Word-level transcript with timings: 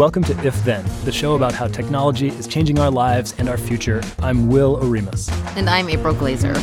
Welcome 0.00 0.24
to 0.24 0.46
If 0.46 0.64
Then, 0.64 0.82
the 1.04 1.12
show 1.12 1.34
about 1.34 1.52
how 1.52 1.68
technology 1.68 2.28
is 2.28 2.46
changing 2.46 2.78
our 2.78 2.90
lives 2.90 3.34
and 3.36 3.50
our 3.50 3.58
future. 3.58 4.00
I'm 4.20 4.48
Will 4.48 4.78
Oremus. 4.78 5.30
And 5.58 5.68
I'm 5.68 5.90
April 5.90 6.14
Glaser. 6.14 6.54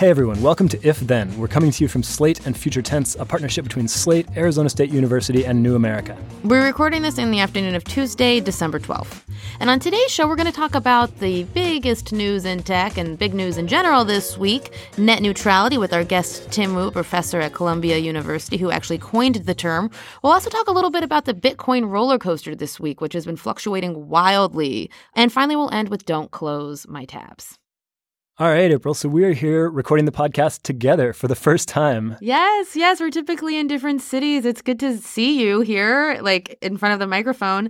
Hey 0.00 0.08
everyone, 0.08 0.40
welcome 0.40 0.66
to 0.70 0.80
If 0.82 0.98
Then. 1.00 1.36
We're 1.36 1.46
coming 1.46 1.70
to 1.72 1.84
you 1.84 1.86
from 1.86 2.02
Slate 2.02 2.46
and 2.46 2.56
Future 2.56 2.80
Tense, 2.80 3.16
a 3.16 3.26
partnership 3.26 3.64
between 3.64 3.86
Slate, 3.86 4.26
Arizona 4.34 4.70
State 4.70 4.88
University, 4.88 5.44
and 5.44 5.62
New 5.62 5.74
America. 5.74 6.16
We're 6.42 6.64
recording 6.64 7.02
this 7.02 7.18
in 7.18 7.30
the 7.30 7.40
afternoon 7.40 7.74
of 7.74 7.84
Tuesday, 7.84 8.40
December 8.40 8.78
12th. 8.80 9.24
And 9.60 9.68
on 9.68 9.78
today's 9.78 10.10
show, 10.10 10.26
we're 10.26 10.36
going 10.36 10.46
to 10.46 10.52
talk 10.52 10.74
about 10.74 11.18
the 11.18 11.44
biggest 11.52 12.14
news 12.14 12.46
in 12.46 12.62
tech 12.62 12.96
and 12.96 13.18
big 13.18 13.34
news 13.34 13.58
in 13.58 13.68
general 13.68 14.06
this 14.06 14.38
week 14.38 14.72
net 14.96 15.20
neutrality 15.20 15.76
with 15.76 15.92
our 15.92 16.02
guest 16.02 16.50
Tim 16.50 16.74
Wu, 16.74 16.90
professor 16.90 17.38
at 17.38 17.52
Columbia 17.52 17.98
University, 17.98 18.56
who 18.56 18.70
actually 18.70 18.96
coined 18.96 19.34
the 19.34 19.54
term. 19.54 19.90
We'll 20.22 20.32
also 20.32 20.48
talk 20.48 20.66
a 20.66 20.72
little 20.72 20.90
bit 20.90 21.02
about 21.02 21.26
the 21.26 21.34
Bitcoin 21.34 21.90
roller 21.90 22.18
coaster 22.18 22.54
this 22.54 22.80
week, 22.80 23.02
which 23.02 23.12
has 23.12 23.26
been 23.26 23.36
fluctuating 23.36 24.08
wildly. 24.08 24.90
And 25.12 25.30
finally, 25.30 25.56
we'll 25.56 25.74
end 25.74 25.90
with 25.90 26.06
Don't 26.06 26.30
Close 26.30 26.88
My 26.88 27.04
Tabs. 27.04 27.59
All 28.40 28.48
right, 28.48 28.70
April. 28.70 28.94
So 28.94 29.06
we 29.06 29.24
are 29.24 29.34
here 29.34 29.68
recording 29.68 30.06
the 30.06 30.12
podcast 30.12 30.62
together 30.62 31.12
for 31.12 31.28
the 31.28 31.34
first 31.34 31.68
time. 31.68 32.16
Yes, 32.22 32.74
yes. 32.74 32.98
We're 32.98 33.10
typically 33.10 33.58
in 33.58 33.66
different 33.66 34.00
cities. 34.00 34.46
It's 34.46 34.62
good 34.62 34.80
to 34.80 34.96
see 34.96 35.38
you 35.38 35.60
here, 35.60 36.18
like 36.22 36.56
in 36.62 36.78
front 36.78 36.94
of 36.94 37.00
the 37.00 37.06
microphone. 37.06 37.68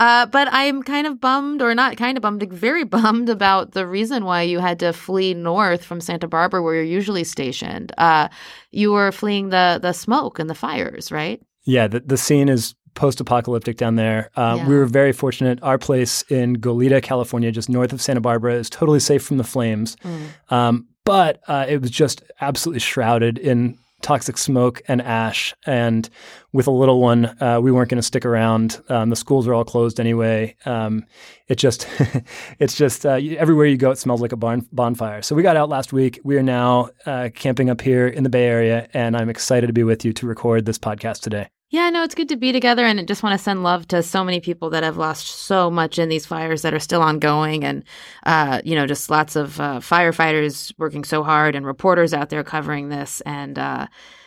Uh, 0.00 0.26
but 0.26 0.48
I'm 0.50 0.82
kind 0.82 1.06
of 1.06 1.20
bummed, 1.20 1.62
or 1.62 1.76
not 1.76 1.96
kind 1.96 2.18
of 2.18 2.22
bummed, 2.22 2.42
very 2.52 2.82
bummed 2.98 3.28
about 3.28 3.70
the 3.70 3.86
reason 3.86 4.24
why 4.24 4.42
you 4.42 4.58
had 4.58 4.80
to 4.80 4.92
flee 4.92 5.32
north 5.32 5.84
from 5.84 6.00
Santa 6.00 6.26
Barbara, 6.26 6.60
where 6.60 6.74
you're 6.74 6.82
usually 6.82 7.22
stationed. 7.22 7.92
Uh, 7.96 8.26
you 8.72 8.90
were 8.90 9.12
fleeing 9.12 9.50
the 9.50 9.78
the 9.80 9.92
smoke 9.92 10.40
and 10.40 10.50
the 10.50 10.56
fires, 10.56 11.12
right? 11.12 11.40
Yeah, 11.62 11.86
the, 11.86 12.00
the 12.00 12.16
scene 12.16 12.48
is 12.48 12.74
post-apocalyptic 12.94 13.76
down 13.76 13.96
there. 13.96 14.30
Uh, 14.36 14.56
yeah. 14.58 14.68
We 14.68 14.74
were 14.74 14.86
very 14.86 15.12
fortunate. 15.12 15.58
Our 15.62 15.78
place 15.78 16.22
in 16.30 16.56
Goleta, 16.56 17.02
California, 17.02 17.50
just 17.52 17.68
north 17.68 17.92
of 17.92 18.00
Santa 18.00 18.20
Barbara, 18.20 18.54
is 18.54 18.70
totally 18.70 19.00
safe 19.00 19.22
from 19.22 19.36
the 19.36 19.44
flames. 19.44 19.96
Mm. 19.96 20.52
Um, 20.52 20.88
but 21.04 21.40
uh, 21.48 21.66
it 21.68 21.80
was 21.80 21.90
just 21.90 22.22
absolutely 22.40 22.80
shrouded 22.80 23.38
in 23.38 23.78
toxic 24.02 24.38
smoke 24.38 24.82
and 24.88 25.02
ash. 25.02 25.54
And 25.66 26.08
with 26.52 26.66
a 26.66 26.70
little 26.70 27.00
one, 27.00 27.26
uh, 27.40 27.60
we 27.62 27.70
weren't 27.70 27.90
going 27.90 27.98
to 27.98 28.06
stick 28.06 28.24
around. 28.24 28.82
Um, 28.88 29.10
the 29.10 29.16
schools 29.16 29.46
are 29.46 29.54
all 29.54 29.64
closed 29.64 30.00
anyway. 30.00 30.56
Um, 30.64 31.04
it 31.48 31.56
just, 31.56 31.86
it's 32.58 32.76
just 32.76 33.04
uh, 33.04 33.20
everywhere 33.38 33.66
you 33.66 33.76
go, 33.76 33.90
it 33.90 33.98
smells 33.98 34.20
like 34.20 34.32
a 34.32 34.36
barn, 34.36 34.66
bonfire. 34.72 35.22
So 35.22 35.34
we 35.34 35.42
got 35.42 35.56
out 35.56 35.68
last 35.68 35.92
week. 35.92 36.20
We 36.24 36.36
are 36.36 36.42
now 36.42 36.90
uh, 37.06 37.30
camping 37.34 37.70
up 37.70 37.80
here 37.80 38.06
in 38.06 38.24
the 38.24 38.30
Bay 38.30 38.44
Area, 38.44 38.88
and 38.92 39.16
I'm 39.16 39.28
excited 39.28 39.66
to 39.66 39.72
be 39.72 39.84
with 39.84 40.04
you 40.04 40.12
to 40.14 40.26
record 40.26 40.66
this 40.66 40.78
podcast 40.78 41.20
today. 41.20 41.48
Yeah, 41.72 41.88
no, 41.90 42.02
it's 42.02 42.16
good 42.16 42.28
to 42.30 42.36
be 42.36 42.50
together 42.50 42.84
and 42.84 43.06
just 43.06 43.22
want 43.22 43.38
to 43.38 43.42
send 43.42 43.62
love 43.62 43.86
to 43.88 44.02
so 44.02 44.24
many 44.24 44.40
people 44.40 44.70
that 44.70 44.82
have 44.82 44.96
lost 44.96 45.28
so 45.28 45.70
much 45.70 46.00
in 46.00 46.08
these 46.08 46.26
fires 46.26 46.62
that 46.62 46.74
are 46.74 46.80
still 46.80 47.00
ongoing 47.00 47.64
and, 47.64 47.84
uh, 48.26 48.60
you 48.64 48.74
know, 48.74 48.88
just 48.88 49.08
lots 49.08 49.36
of 49.36 49.60
uh, 49.60 49.78
firefighters 49.78 50.72
working 50.78 51.04
so 51.04 51.22
hard 51.22 51.54
and 51.54 51.64
reporters 51.64 52.12
out 52.12 52.28
there 52.28 52.42
covering 52.42 52.88
this. 52.88 53.20
And, 53.20 53.56
uh, 53.56 53.86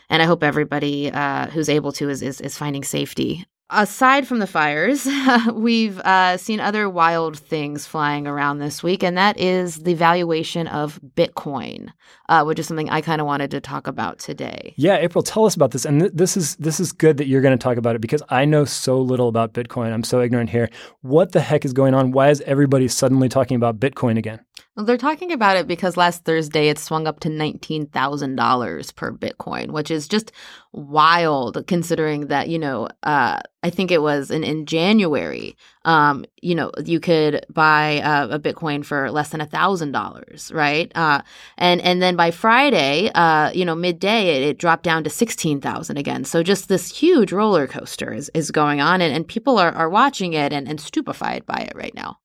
and 0.09 0.21
I 0.21 0.25
hope 0.25 0.41
everybody 0.41 1.11
uh, 1.11 1.47
who's 1.47 1.67
able 1.67 1.91
to 1.93 2.09
is, 2.09 2.21
is, 2.21 2.39
is 2.39 2.57
finding 2.57 2.83
safety 2.85 3.45
aside 3.69 4.27
from 4.27 4.39
the 4.39 4.47
fires, 4.47 5.07
we've 5.53 5.99
uh, 5.99 6.37
seen 6.37 6.59
other 6.59 6.89
wild 6.89 7.37
things 7.37 7.85
flying 7.85 8.27
around 8.27 8.59
this 8.59 8.83
week, 8.83 9.03
and 9.03 9.17
that 9.17 9.37
is 9.39 9.77
the 9.77 9.93
valuation 9.93 10.67
of 10.67 10.99
Bitcoin, 11.15 11.89
uh, 12.29 12.43
which 12.43 12.59
is 12.59 12.67
something 12.67 12.89
I 12.89 13.01
kind 13.01 13.21
of 13.21 13.27
wanted 13.27 13.51
to 13.51 13.61
talk 13.61 13.87
about 13.87 14.19
today. 14.19 14.73
Yeah, 14.77 14.97
April, 14.97 15.23
tell 15.23 15.45
us 15.45 15.55
about 15.55 15.71
this. 15.71 15.85
And 15.85 16.01
th- 16.01 16.11
this 16.13 16.37
is 16.37 16.55
this 16.57 16.79
is 16.79 16.91
good 16.91 17.17
that 17.17 17.27
you're 17.27 17.41
going 17.41 17.57
to 17.57 17.61
talk 17.61 17.77
about 17.77 17.95
it 17.95 18.01
because 18.01 18.23
I 18.29 18.45
know 18.45 18.65
so 18.65 19.01
little 19.01 19.27
about 19.27 19.53
Bitcoin. 19.53 19.91
I'm 19.91 20.03
so 20.03 20.21
ignorant 20.21 20.49
here. 20.49 20.69
What 21.01 21.31
the 21.31 21.41
heck 21.41 21.65
is 21.65 21.73
going 21.73 21.93
on? 21.93 22.11
Why 22.11 22.29
is 22.29 22.41
everybody 22.41 22.87
suddenly 22.87 23.29
talking 23.29 23.55
about 23.55 23.79
Bitcoin 23.79 24.17
again? 24.17 24.39
They're 24.75 24.97
talking 24.97 25.31
about 25.31 25.57
it 25.57 25.67
because 25.67 25.97
last 25.97 26.25
Thursday 26.25 26.67
it 26.67 26.79
swung 26.79 27.05
up 27.05 27.19
to 27.19 27.29
$19,000 27.29 28.95
per 28.95 29.11
Bitcoin, 29.11 29.69
which 29.69 29.91
is 29.91 30.07
just 30.07 30.31
wild 30.71 31.67
considering 31.67 32.27
that, 32.27 32.49
you 32.49 32.57
know, 32.57 32.87
uh, 33.03 33.39
I 33.61 33.69
think 33.69 33.91
it 33.91 34.01
was 34.01 34.31
in, 34.31 34.43
in 34.43 34.65
January, 34.65 35.55
um, 35.85 36.25
you 36.41 36.55
know, 36.55 36.71
you 36.83 36.99
could 36.99 37.45
buy 37.51 37.99
uh, 37.99 38.29
a 38.31 38.39
Bitcoin 38.39 38.83
for 38.83 39.11
less 39.11 39.29
than 39.29 39.41
$1,000, 39.41 40.53
right? 40.55 40.91
Uh, 40.95 41.21
and, 41.55 41.79
and 41.81 42.01
then 42.01 42.15
by 42.15 42.31
Friday, 42.31 43.11
uh, 43.13 43.51
you 43.51 43.65
know, 43.65 43.75
midday, 43.75 44.37
it, 44.37 44.41
it 44.41 44.57
dropped 44.57 44.83
down 44.83 45.03
to 45.03 45.09
16,000 45.11 45.97
again. 45.97 46.25
So 46.25 46.41
just 46.41 46.67
this 46.67 46.89
huge 46.89 47.31
roller 47.31 47.67
coaster 47.67 48.11
is, 48.11 48.31
is 48.33 48.49
going 48.49 48.81
on 48.81 49.01
and, 49.01 49.13
and 49.13 49.27
people 49.27 49.59
are, 49.59 49.71
are 49.71 49.89
watching 49.89 50.33
it 50.33 50.51
and, 50.51 50.67
and 50.67 50.81
stupefied 50.81 51.45
by 51.45 51.57
it 51.57 51.73
right 51.75 51.93
now. 51.93 52.17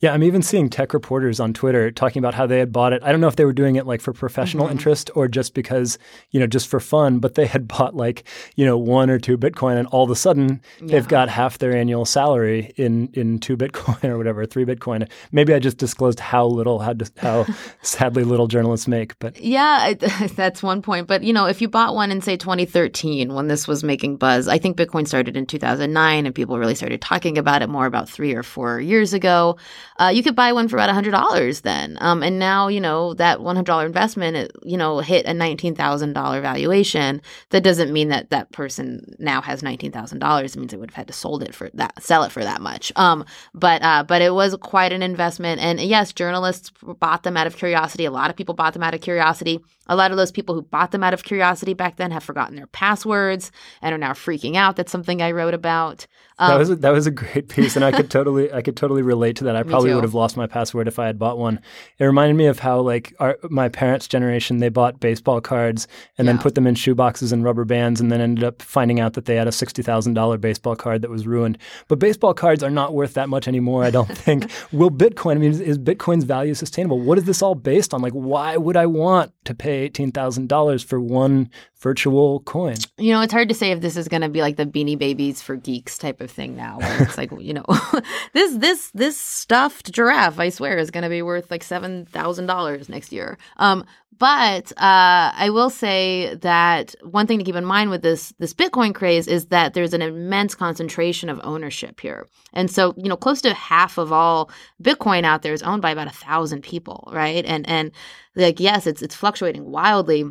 Yeah, 0.00 0.12
I'm 0.12 0.22
even 0.22 0.42
seeing 0.42 0.68
tech 0.68 0.92
reporters 0.92 1.40
on 1.40 1.54
Twitter 1.54 1.90
talking 1.90 2.20
about 2.20 2.34
how 2.34 2.46
they 2.46 2.58
had 2.58 2.70
bought 2.70 2.92
it. 2.92 3.02
I 3.02 3.12
don't 3.12 3.22
know 3.22 3.28
if 3.28 3.36
they 3.36 3.46
were 3.46 3.54
doing 3.54 3.76
it 3.76 3.86
like 3.86 4.02
for 4.02 4.12
professional 4.12 4.66
mm-hmm. 4.66 4.72
interest 4.72 5.10
or 5.14 5.26
just 5.26 5.54
because, 5.54 5.98
you 6.32 6.38
know, 6.38 6.46
just 6.46 6.68
for 6.68 6.80
fun, 6.80 7.18
but 7.18 7.34
they 7.34 7.46
had 7.46 7.66
bought 7.76 7.94
like, 7.94 8.24
you 8.56 8.66
know, 8.66 8.76
one 8.76 9.08
or 9.08 9.18
two 9.18 9.38
Bitcoin 9.38 9.78
and 9.78 9.88
all 9.88 10.04
of 10.04 10.10
a 10.10 10.16
sudden 10.16 10.60
yeah. 10.80 10.88
they've 10.88 11.08
got 11.08 11.30
half 11.30 11.56
their 11.56 11.74
annual 11.74 12.04
salary 12.04 12.74
in 12.76 13.08
in 13.14 13.38
two 13.38 13.56
Bitcoin 13.56 14.04
or 14.10 14.18
whatever, 14.18 14.44
three 14.44 14.66
Bitcoin. 14.66 15.08
Maybe 15.32 15.54
I 15.54 15.58
just 15.58 15.78
disclosed 15.78 16.20
how 16.20 16.44
little, 16.44 16.78
how, 16.78 16.94
how 17.16 17.46
sadly 17.82 18.22
little 18.22 18.48
journalists 18.48 18.86
make. 18.86 19.18
But 19.18 19.40
yeah, 19.40 19.94
that's 20.34 20.62
one 20.62 20.82
point. 20.82 21.06
But, 21.06 21.22
you 21.22 21.32
know, 21.32 21.46
if 21.46 21.62
you 21.62 21.68
bought 21.68 21.94
one 21.94 22.10
in, 22.10 22.20
say, 22.20 22.36
2013 22.36 23.32
when 23.32 23.48
this 23.48 23.66
was 23.66 23.82
making 23.82 24.18
buzz, 24.18 24.46
I 24.46 24.58
think 24.58 24.76
Bitcoin 24.76 25.08
started 25.08 25.38
in 25.38 25.46
2009 25.46 26.26
and 26.26 26.34
people 26.34 26.58
really 26.58 26.74
started 26.74 27.00
talking 27.00 27.38
about 27.38 27.62
it 27.62 27.70
more 27.70 27.86
about 27.86 28.10
three 28.10 28.34
or 28.34 28.42
four 28.42 28.78
years 28.78 29.14
ago. 29.14 29.56
Uh, 29.98 30.08
you 30.08 30.22
could 30.22 30.36
buy 30.36 30.52
one 30.52 30.68
for 30.68 30.76
about 30.76 30.94
$100 30.94 31.62
then. 31.62 31.96
Um, 32.00 32.22
and 32.22 32.38
now, 32.38 32.68
you 32.68 32.80
know, 32.80 33.14
that 33.14 33.38
$100 33.38 33.86
investment, 33.86 34.36
it, 34.36 34.52
you 34.62 34.76
know, 34.76 34.98
hit 34.98 35.26
a 35.26 35.30
$19,000 35.30 36.42
valuation. 36.42 37.22
That 37.50 37.62
doesn't 37.62 37.92
mean 37.92 38.08
that 38.08 38.30
that 38.30 38.52
person 38.52 39.14
now 39.18 39.40
has 39.40 39.62
$19,000. 39.62 40.44
It 40.44 40.56
means 40.56 40.70
they 40.70 40.76
would 40.76 40.90
have 40.90 40.96
had 40.96 41.06
to 41.06 41.12
sold 41.12 41.42
it 41.42 41.54
for 41.54 41.70
that, 41.74 42.02
sell 42.02 42.24
it 42.24 42.32
for 42.32 42.44
that 42.44 42.60
much. 42.60 42.92
Um, 42.96 43.24
but, 43.54 43.82
uh, 43.82 44.04
but 44.04 44.22
it 44.22 44.34
was 44.34 44.56
quite 44.56 44.92
an 44.92 45.02
investment. 45.02 45.60
And 45.60 45.80
yes, 45.80 46.12
journalists 46.12 46.70
bought 47.00 47.22
them 47.22 47.36
out 47.36 47.46
of 47.46 47.56
curiosity. 47.56 48.04
A 48.04 48.10
lot 48.10 48.30
of 48.30 48.36
people 48.36 48.54
bought 48.54 48.74
them 48.74 48.82
out 48.82 48.94
of 48.94 49.00
curiosity. 49.00 49.60
A 49.86 49.96
lot 49.96 50.10
of 50.10 50.16
those 50.16 50.32
people 50.32 50.54
who 50.54 50.62
bought 50.62 50.90
them 50.90 51.04
out 51.04 51.14
of 51.14 51.24
curiosity 51.24 51.74
back 51.74 51.96
then 51.96 52.10
have 52.10 52.24
forgotten 52.24 52.56
their 52.56 52.66
passwords 52.66 53.52
and 53.80 53.94
are 53.94 53.98
now 53.98 54.12
freaking 54.12 54.56
out. 54.56 54.76
That's 54.76 54.92
something 54.92 55.22
I 55.22 55.30
wrote 55.30 55.54
about. 55.54 56.06
Um, 56.38 56.50
that 56.50 56.58
was 56.58 56.70
a, 56.70 56.76
that 56.76 56.90
was 56.90 57.06
a 57.06 57.10
great 57.10 57.48
piece, 57.56 57.76
and 57.76 57.84
I 57.84 57.92
could 57.92 58.10
totally 58.10 58.52
I 58.52 58.60
could 58.60 58.76
totally 58.76 59.02
relate 59.02 59.36
to 59.36 59.44
that. 59.44 59.56
I 59.56 59.62
probably 59.62 59.94
would 59.94 60.04
have 60.04 60.14
lost 60.14 60.36
my 60.36 60.46
password 60.46 60.86
if 60.86 60.98
I 60.98 61.06
had 61.06 61.18
bought 61.18 61.38
one. 61.38 61.60
It 61.98 62.04
reminded 62.04 62.34
me 62.34 62.46
of 62.46 62.58
how 62.58 62.80
like 62.80 63.14
our, 63.18 63.38
my 63.48 63.70
parents' 63.70 64.06
generation 64.06 64.58
they 64.58 64.68
bought 64.68 65.00
baseball 65.00 65.40
cards 65.40 65.88
and 66.18 66.26
yeah. 66.26 66.32
then 66.32 66.42
put 66.42 66.54
them 66.54 66.66
in 66.66 66.74
shoeboxes 66.74 67.32
and 67.32 67.42
rubber 67.42 67.64
bands, 67.64 68.00
and 68.00 68.12
then 68.12 68.20
ended 68.20 68.44
up 68.44 68.60
finding 68.60 69.00
out 69.00 69.14
that 69.14 69.24
they 69.24 69.36
had 69.36 69.48
a 69.48 69.52
sixty 69.52 69.82
thousand 69.82 70.12
dollar 70.12 70.36
baseball 70.36 70.76
card 70.76 71.00
that 71.02 71.10
was 71.10 71.26
ruined. 71.26 71.56
But 71.88 71.98
baseball 71.98 72.34
cards 72.34 72.62
are 72.62 72.70
not 72.70 72.92
worth 72.92 73.14
that 73.14 73.30
much 73.30 73.48
anymore. 73.48 73.84
I 73.84 73.90
don't 73.90 74.06
think. 74.18 74.50
Will 74.72 74.90
Bitcoin? 74.90 75.36
I 75.36 75.38
mean, 75.38 75.50
is, 75.52 75.60
is 75.60 75.78
Bitcoin's 75.78 76.24
value 76.24 76.52
sustainable? 76.52 77.00
What 77.00 77.16
is 77.16 77.24
this 77.24 77.40
all 77.40 77.54
based 77.54 77.94
on? 77.94 78.02
Like, 78.02 78.12
why 78.12 78.58
would 78.58 78.76
I 78.76 78.86
want 78.86 79.32
to 79.46 79.54
pay 79.54 79.88
$18,000 79.88 80.84
for 80.84 81.00
one 81.00 81.50
virtual 81.78 82.40
coin? 82.40 82.76
You 82.98 83.12
know, 83.12 83.20
it's 83.22 83.32
hard 83.32 83.48
to 83.48 83.54
say 83.54 83.70
if 83.70 83.80
this 83.80 83.96
is 83.96 84.08
going 84.08 84.22
to 84.22 84.28
be 84.28 84.40
like 84.40 84.56
the 84.56 84.66
Beanie 84.66 84.98
Babies 84.98 85.40
for 85.40 85.56
geeks 85.56 85.96
type 85.96 86.20
of 86.20 86.25
of 86.26 86.30
thing 86.30 86.54
now. 86.54 86.78
it's 86.80 87.16
like 87.16 87.30
you 87.40 87.54
know, 87.54 87.64
this 88.34 88.54
this 88.56 88.90
this 88.90 89.18
stuffed 89.18 89.90
giraffe, 89.92 90.38
I 90.38 90.50
swear, 90.50 90.76
is 90.76 90.90
going 90.90 91.04
to 91.04 91.08
be 91.08 91.22
worth 91.22 91.50
like 91.50 91.64
seven 91.64 92.04
thousand 92.04 92.46
dollars 92.46 92.90
next 92.90 93.12
year. 93.12 93.38
Um, 93.56 93.86
but 94.18 94.72
uh, 94.72 95.32
I 95.34 95.50
will 95.50 95.68
say 95.68 96.36
that 96.36 96.94
one 97.02 97.26
thing 97.26 97.38
to 97.38 97.44
keep 97.44 97.54
in 97.54 97.64
mind 97.64 97.90
with 97.90 98.02
this 98.02 98.32
this 98.38 98.54
Bitcoin 98.54 98.94
craze 98.94 99.28
is 99.28 99.46
that 99.46 99.74
there's 99.74 99.94
an 99.94 100.02
immense 100.02 100.54
concentration 100.54 101.28
of 101.28 101.40
ownership 101.44 102.00
here, 102.00 102.26
and 102.52 102.70
so 102.70 102.94
you 102.96 103.08
know, 103.08 103.16
close 103.16 103.40
to 103.42 103.52
half 103.54 103.98
of 103.98 104.12
all 104.12 104.50
Bitcoin 104.82 105.24
out 105.24 105.42
there 105.42 105.52
is 105.52 105.62
owned 105.62 105.82
by 105.82 105.90
about 105.90 106.08
a 106.08 106.10
thousand 106.10 106.62
people, 106.62 107.08
right? 107.12 107.44
And 107.44 107.68
and 107.68 107.92
like 108.34 108.60
yes, 108.60 108.86
it's 108.86 109.02
it's 109.02 109.14
fluctuating 109.14 109.70
wildly 109.70 110.24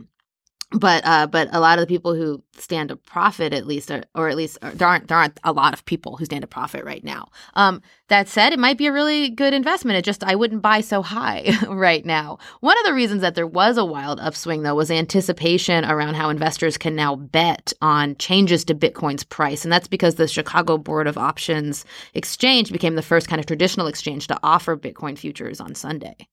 but 0.72 1.06
uh, 1.06 1.28
but 1.28 1.48
a 1.52 1.60
lot 1.60 1.78
of 1.78 1.84
the 1.84 1.94
people 1.94 2.16
who 2.16 2.44
stand 2.58 2.90
to 2.90 2.96
profit, 2.96 3.54
at 3.54 3.68
least, 3.68 3.92
or, 3.92 4.04
or 4.16 4.30
at 4.30 4.36
least 4.36 4.58
there 4.62 4.88
aren't 4.88 5.08
there 5.08 5.18
aren't 5.18 5.40
a 5.44 5.52
lot 5.52 5.74
of 5.74 5.86
people 5.86 6.18
who 6.18 6.26
stand 6.26 6.42
to 6.42 6.48
profit 6.48 6.84
right 6.84 7.04
now. 7.04 7.30
Um, 7.54 7.82
that 8.08 8.28
said, 8.28 8.52
it 8.52 8.60
might 8.60 8.78
be 8.78 8.88
a 8.88 8.92
really 8.92 9.30
good 9.30 9.54
investment. 9.54 9.98
It 9.98 10.06
just 10.06 10.24
I 10.24 10.36
wouldn't 10.36 10.62
buy 10.62 10.82
so 10.82 11.02
high 11.02 11.52
right 11.68 12.06
now. 12.06 12.40
One 12.62 12.78
of 12.80 12.86
the 12.86 12.94
reasons 12.94 13.22
that 13.22 13.36
there 13.36 13.48
was 13.48 13.78
a 13.78 13.86
wild 13.86 14.20
upswing 14.20 14.64
though 14.64 14.76
was 14.76 14.92
anticipation 14.92 15.86
around 15.86 16.16
how 16.16 16.30
investors 16.30 16.78
can 16.78 16.96
now 16.96 17.16
bet 17.16 17.72
on 17.82 18.16
changes 18.18 18.66
to 18.66 18.76
Bitcoin's 18.76 19.24
price, 19.24 19.64
and 19.64 19.72
that's 19.72 19.88
because 19.88 20.16
the 20.16 20.28
Chicago 20.28 20.78
Board 20.78 21.08
of 21.08 21.18
Options 21.18 21.86
Exchange 22.14 22.72
became 22.72 22.96
the 22.96 23.02
first 23.02 23.28
kind 23.28 23.40
of 23.40 23.46
traditional 23.46 23.88
exchange 23.88 24.28
to 24.28 24.40
offer 24.42 24.76
Bitcoin 24.76 25.18
futures 25.18 25.62
on 25.62 25.76
Sunday. 25.76 26.28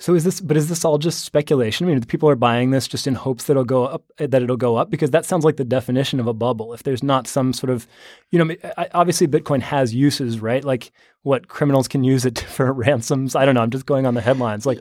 So 0.00 0.14
is 0.14 0.22
this, 0.22 0.40
but 0.40 0.56
is 0.56 0.68
this 0.68 0.84
all 0.84 0.96
just 0.98 1.24
speculation? 1.24 1.86
I 1.86 1.90
mean, 1.90 2.04
people 2.04 2.28
are 2.28 2.36
buying 2.36 2.70
this 2.70 2.86
just 2.86 3.08
in 3.08 3.16
hopes 3.16 3.44
that 3.44 3.54
it'll 3.54 3.64
go 3.64 3.84
up, 3.84 4.04
that 4.18 4.42
it'll 4.42 4.56
go 4.56 4.76
up, 4.76 4.90
because 4.90 5.10
that 5.10 5.26
sounds 5.26 5.44
like 5.44 5.56
the 5.56 5.64
definition 5.64 6.20
of 6.20 6.28
a 6.28 6.32
bubble. 6.32 6.72
If 6.72 6.84
there's 6.84 7.02
not 7.02 7.26
some 7.26 7.52
sort 7.52 7.70
of, 7.70 7.88
you 8.30 8.42
know, 8.42 8.54
obviously 8.94 9.26
Bitcoin 9.26 9.60
has 9.60 9.92
uses, 9.92 10.38
right? 10.38 10.62
Like 10.62 10.92
what 11.22 11.48
criminals 11.48 11.88
can 11.88 12.04
use 12.04 12.24
it 12.24 12.38
for 12.48 12.72
ransoms. 12.72 13.34
I 13.34 13.44
don't 13.44 13.56
know. 13.56 13.62
I'm 13.62 13.70
just 13.70 13.86
going 13.86 14.06
on 14.06 14.14
the 14.14 14.20
headlines. 14.20 14.66
Like 14.66 14.80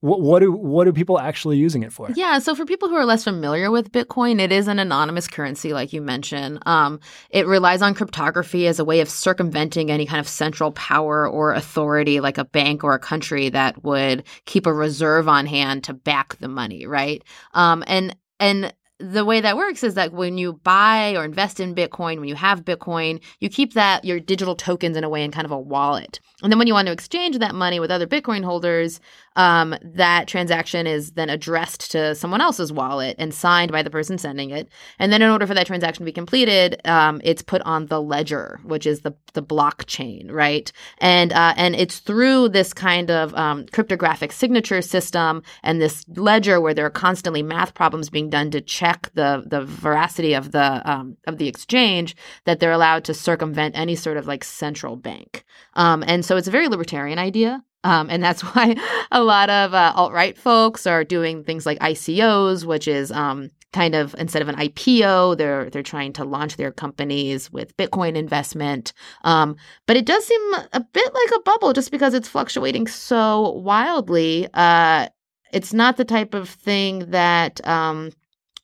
what, 0.00 0.20
what 0.20 0.40
do 0.40 0.52
what 0.52 0.86
are 0.86 0.92
people 0.92 1.18
actually 1.18 1.56
using 1.56 1.82
it 1.82 1.92
for? 1.92 2.08
Yeah, 2.14 2.38
so 2.38 2.54
for 2.54 2.64
people 2.64 2.88
who 2.88 2.94
are 2.94 3.04
less 3.04 3.24
familiar 3.24 3.70
with 3.70 3.90
Bitcoin, 3.90 4.40
it 4.40 4.52
is 4.52 4.68
an 4.68 4.78
anonymous 4.78 5.26
currency, 5.26 5.72
like 5.72 5.92
you 5.92 6.00
mentioned. 6.00 6.60
Um, 6.66 7.00
it 7.30 7.46
relies 7.46 7.82
on 7.82 7.94
cryptography 7.94 8.68
as 8.68 8.78
a 8.78 8.84
way 8.84 9.00
of 9.00 9.08
circumventing 9.08 9.90
any 9.90 10.06
kind 10.06 10.20
of 10.20 10.28
central 10.28 10.70
power 10.72 11.28
or 11.28 11.52
authority, 11.52 12.20
like 12.20 12.38
a 12.38 12.44
bank 12.44 12.84
or 12.84 12.94
a 12.94 12.98
country 13.00 13.48
that 13.48 13.82
would 13.82 14.22
keep 14.46 14.66
a 14.66 14.72
reserve 14.72 15.28
on 15.28 15.46
hand 15.46 15.84
to 15.84 15.94
back 15.94 16.36
the 16.38 16.48
money, 16.48 16.86
right? 16.86 17.24
Um, 17.54 17.82
and 17.86 18.14
and 18.38 18.72
the 18.98 19.24
way 19.24 19.40
that 19.40 19.56
works 19.56 19.84
is 19.84 19.94
that 19.94 20.12
when 20.12 20.38
you 20.38 20.54
buy 20.54 21.14
or 21.14 21.24
invest 21.24 21.60
in 21.60 21.74
Bitcoin, 21.74 22.18
when 22.18 22.28
you 22.28 22.34
have 22.34 22.64
Bitcoin, 22.64 23.22
you 23.38 23.48
keep 23.48 23.74
that 23.74 24.04
your 24.04 24.18
digital 24.18 24.56
tokens 24.56 24.96
in 24.96 25.04
a 25.04 25.08
way 25.08 25.22
in 25.22 25.30
kind 25.30 25.44
of 25.44 25.52
a 25.52 25.58
wallet. 25.58 26.18
And 26.42 26.52
then 26.52 26.58
when 26.58 26.68
you 26.68 26.74
want 26.74 26.86
to 26.86 26.92
exchange 26.92 27.38
that 27.38 27.54
money 27.54 27.80
with 27.80 27.90
other 27.90 28.06
Bitcoin 28.06 28.44
holders, 28.44 29.00
um, 29.34 29.76
that 29.82 30.26
transaction 30.26 30.86
is 30.86 31.12
then 31.12 31.30
addressed 31.30 31.92
to 31.92 32.14
someone 32.14 32.40
else's 32.40 32.72
wallet 32.72 33.14
and 33.18 33.32
signed 33.32 33.70
by 33.70 33.82
the 33.82 33.90
person 33.90 34.18
sending 34.18 34.50
it. 34.50 34.68
And 34.98 35.12
then 35.12 35.22
in 35.22 35.30
order 35.30 35.46
for 35.46 35.54
that 35.54 35.66
transaction 35.66 36.02
to 36.02 36.04
be 36.04 36.12
completed, 36.12 36.80
um, 36.84 37.20
it's 37.22 37.42
put 37.42 37.62
on 37.62 37.86
the 37.86 38.02
ledger, 38.02 38.60
which 38.64 38.86
is 38.86 39.00
the 39.00 39.14
the 39.34 39.42
blockchain, 39.42 40.30
right? 40.30 40.70
And 40.98 41.32
uh, 41.32 41.54
and 41.56 41.76
it's 41.76 41.98
through 41.98 42.48
this 42.48 42.72
kind 42.72 43.10
of 43.10 43.34
um, 43.34 43.66
cryptographic 43.72 44.32
signature 44.32 44.82
system 44.82 45.42
and 45.62 45.80
this 45.80 46.04
ledger 46.16 46.60
where 46.60 46.74
there 46.74 46.86
are 46.86 46.90
constantly 46.90 47.42
math 47.42 47.74
problems 47.74 48.10
being 48.10 48.30
done 48.30 48.50
to 48.52 48.60
check 48.60 48.87
the 49.14 49.44
the 49.46 49.64
veracity 49.64 50.34
of 50.34 50.52
the 50.52 50.82
um, 50.90 51.16
of 51.26 51.38
the 51.38 51.48
exchange 51.48 52.16
that 52.44 52.60
they're 52.60 52.72
allowed 52.72 53.04
to 53.04 53.14
circumvent 53.14 53.76
any 53.76 53.94
sort 53.94 54.16
of 54.16 54.26
like 54.26 54.44
central 54.44 54.96
bank. 54.96 55.44
Um, 55.74 56.04
and 56.06 56.24
so 56.24 56.36
it's 56.36 56.48
a 56.48 56.52
very 56.52 56.68
libertarian 56.68 57.18
idea. 57.18 57.62
Um, 57.84 58.10
and 58.10 58.22
that's 58.22 58.42
why 58.54 58.76
a 59.10 59.22
lot 59.22 59.50
of 59.50 59.74
uh, 59.74 59.92
alt 59.94 60.12
right 60.12 60.36
folks 60.36 60.86
are 60.86 61.04
doing 61.04 61.44
things 61.44 61.66
like 61.66 61.78
ICOs, 61.78 62.64
which 62.64 62.88
is 62.88 63.10
um, 63.12 63.50
kind 63.72 63.94
of 63.94 64.14
instead 64.18 64.42
of 64.42 64.48
an 64.48 64.56
IPO, 64.56 65.36
they're 65.36 65.70
they're 65.70 65.82
trying 65.82 66.12
to 66.14 66.24
launch 66.24 66.56
their 66.56 66.72
companies 66.72 67.52
with 67.52 67.76
Bitcoin 67.76 68.16
investment. 68.16 68.92
Um, 69.24 69.56
but 69.86 69.96
it 69.96 70.06
does 70.06 70.24
seem 70.24 70.54
a 70.72 70.80
bit 70.80 71.14
like 71.14 71.30
a 71.36 71.42
bubble 71.42 71.72
just 71.72 71.90
because 71.90 72.14
it's 72.14 72.28
fluctuating 72.28 72.86
so 72.86 73.52
wildly. 73.52 74.48
Uh, 74.54 75.08
it's 75.52 75.72
not 75.72 75.96
the 75.96 76.04
type 76.04 76.34
of 76.34 76.48
thing 76.48 77.10
that 77.10 77.66
um, 77.66 78.10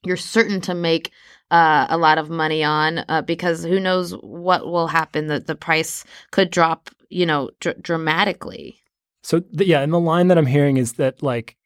you're 0.06 0.16
certain 0.16 0.60
to 0.62 0.74
make 0.74 1.10
uh, 1.50 1.86
a 1.88 1.98
lot 1.98 2.18
of 2.18 2.30
money 2.30 2.64
on 2.64 3.04
uh, 3.08 3.22
because 3.22 3.64
who 3.64 3.78
knows 3.78 4.12
what 4.22 4.66
will 4.66 4.88
happen. 4.88 5.26
The 5.26 5.40
the 5.40 5.54
price 5.54 6.04
could 6.30 6.50
drop, 6.50 6.90
you 7.10 7.26
know, 7.26 7.50
dr- 7.60 7.82
dramatically. 7.82 8.80
So 9.22 9.42
the, 9.52 9.66
yeah, 9.66 9.80
and 9.80 9.92
the 9.92 10.00
line 10.00 10.28
that 10.28 10.38
I'm 10.38 10.46
hearing 10.46 10.76
is 10.76 10.94
that 10.94 11.22
like 11.22 11.56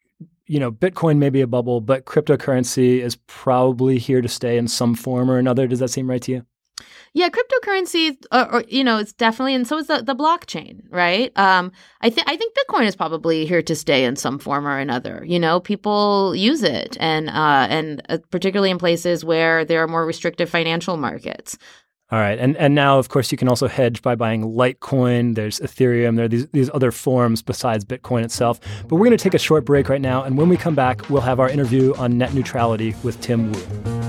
you 0.49 0.59
know, 0.59 0.71
Bitcoin 0.71 1.17
may 1.17 1.29
be 1.29 1.41
a 1.41 1.47
bubble, 1.47 1.79
but 1.79 2.05
cryptocurrency 2.05 3.01
is 3.01 3.15
probably 3.27 3.99
here 3.99 4.19
to 4.19 4.27
stay 4.27 4.57
in 4.57 4.67
some 4.67 4.95
form 4.95 5.29
or 5.29 5.37
another. 5.37 5.67
Does 5.67 5.77
that 5.77 5.89
seem 5.89 6.09
right 6.09 6.21
to 6.23 6.31
you? 6.31 6.45
Yeah, 7.13 7.29
cryptocurrency, 7.29 8.17
or, 8.31 8.53
or, 8.55 8.63
you 8.67 8.83
know, 8.83 8.97
it's 8.97 9.13
definitely, 9.13 9.55
and 9.55 9.67
so 9.67 9.77
is 9.77 9.87
the, 9.87 10.01
the 10.03 10.15
blockchain, 10.15 10.81
right? 10.89 11.37
Um, 11.37 11.71
I 12.01 12.09
think 12.09 12.29
I 12.29 12.37
think 12.37 12.55
Bitcoin 12.55 12.85
is 12.85 12.95
probably 12.95 13.45
here 13.45 13.61
to 13.63 13.75
stay 13.75 14.05
in 14.05 14.15
some 14.15 14.37
form 14.37 14.67
or 14.67 14.77
another. 14.77 15.23
You 15.25 15.39
know, 15.39 15.59
people 15.59 16.35
use 16.35 16.63
it, 16.63 16.97
and 16.99 17.29
uh, 17.29 17.67
and 17.69 18.01
uh, 18.09 18.19
particularly 18.29 18.69
in 18.69 18.77
places 18.77 19.25
where 19.25 19.65
there 19.65 19.81
are 19.81 19.87
more 19.87 20.05
restrictive 20.05 20.49
financial 20.49 20.97
markets. 20.97 21.57
All 22.11 22.19
right, 22.19 22.39
and 22.39 22.57
and 22.57 22.73
now 22.73 22.97
of 22.97 23.09
course 23.09 23.31
you 23.31 23.37
can 23.37 23.47
also 23.47 23.67
hedge 23.67 24.01
by 24.01 24.15
buying 24.15 24.41
Litecoin. 24.41 25.35
There's 25.35 25.59
Ethereum. 25.59 26.15
There 26.15 26.25
are 26.25 26.29
these 26.29 26.47
these 26.47 26.69
other 26.73 26.91
forms 26.91 27.43
besides 27.43 27.85
Bitcoin 27.85 28.23
itself. 28.23 28.59
But 28.87 28.95
we're 28.95 29.05
going 29.05 29.17
to 29.17 29.23
take 29.23 29.35
a 29.35 29.39
short 29.39 29.63
break 29.63 29.89
right 29.89 30.01
now, 30.01 30.23
and 30.23 30.35
when 30.35 30.49
we 30.49 30.57
come 30.57 30.73
back, 30.73 31.07
we'll 31.09 31.21
have 31.21 31.39
our 31.39 31.49
interview 31.49 31.93
on 31.95 32.17
net 32.17 32.33
neutrality 32.33 32.95
with 33.03 33.21
Tim 33.21 33.51
Wu. 33.51 34.08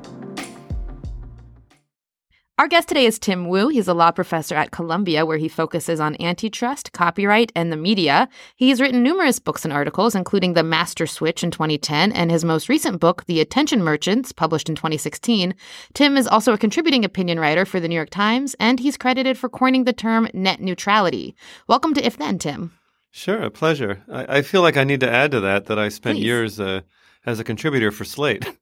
Our 2.61 2.67
guest 2.67 2.89
today 2.89 3.07
is 3.07 3.17
Tim 3.17 3.47
Wu. 3.47 3.69
He's 3.69 3.87
a 3.87 3.93
law 3.95 4.11
professor 4.11 4.53
at 4.53 4.69
Columbia, 4.69 5.25
where 5.25 5.39
he 5.39 5.47
focuses 5.47 5.99
on 5.99 6.15
antitrust, 6.21 6.91
copyright, 6.91 7.51
and 7.55 7.71
the 7.71 7.75
media. 7.75 8.29
He's 8.55 8.79
written 8.79 9.01
numerous 9.01 9.39
books 9.39 9.65
and 9.65 9.73
articles, 9.73 10.13
including 10.13 10.53
The 10.53 10.61
Master 10.61 11.07
Switch 11.07 11.43
in 11.43 11.49
2010 11.49 12.11
and 12.11 12.29
his 12.29 12.45
most 12.45 12.69
recent 12.69 12.99
book, 12.99 13.25
The 13.25 13.41
Attention 13.41 13.83
Merchants, 13.83 14.31
published 14.31 14.69
in 14.69 14.75
2016. 14.75 15.55
Tim 15.95 16.15
is 16.15 16.27
also 16.27 16.53
a 16.53 16.57
contributing 16.59 17.03
opinion 17.03 17.39
writer 17.39 17.65
for 17.65 17.79
the 17.79 17.87
New 17.87 17.95
York 17.95 18.11
Times, 18.11 18.55
and 18.59 18.79
he's 18.79 18.95
credited 18.95 19.39
for 19.39 19.49
coining 19.49 19.85
the 19.85 19.91
term 19.91 20.27
net 20.31 20.61
neutrality. 20.61 21.35
Welcome 21.67 21.95
to 21.95 22.05
If 22.05 22.17
Then, 22.17 22.37
Tim. 22.37 22.73
Sure, 23.09 23.41
a 23.41 23.49
pleasure. 23.49 24.03
I, 24.07 24.37
I 24.37 24.41
feel 24.43 24.61
like 24.61 24.77
I 24.77 24.83
need 24.83 24.99
to 24.99 25.11
add 25.11 25.31
to 25.31 25.39
that 25.39 25.65
that 25.65 25.79
I 25.79 25.89
spent 25.89 26.19
Please. 26.19 26.25
years 26.25 26.59
uh, 26.59 26.81
as 27.25 27.39
a 27.39 27.43
contributor 27.43 27.89
for 27.89 28.05
Slate. 28.05 28.45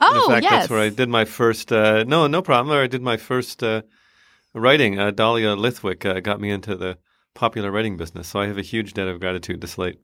Oh, 0.00 0.24
in 0.24 0.30
fact, 0.30 0.42
yes. 0.44 0.52
that's 0.52 0.70
where 0.70 0.80
I 0.80 0.90
did 0.90 1.08
my 1.08 1.24
first. 1.24 1.72
Uh, 1.72 2.04
no, 2.04 2.26
no 2.26 2.42
problem. 2.42 2.68
Where 2.68 2.82
I 2.82 2.86
did 2.86 3.02
my 3.02 3.16
first 3.16 3.62
uh, 3.62 3.82
writing. 4.54 4.98
Uh, 4.98 5.10
Dahlia 5.10 5.56
Lithwick 5.56 6.04
uh, 6.04 6.20
got 6.20 6.40
me 6.40 6.50
into 6.50 6.76
the 6.76 6.98
popular 7.34 7.70
writing 7.70 7.96
business, 7.96 8.28
so 8.28 8.40
I 8.40 8.46
have 8.46 8.58
a 8.58 8.62
huge 8.62 8.94
debt 8.94 9.08
of 9.08 9.20
gratitude 9.20 9.60
to 9.60 9.66
Slate. 9.66 9.98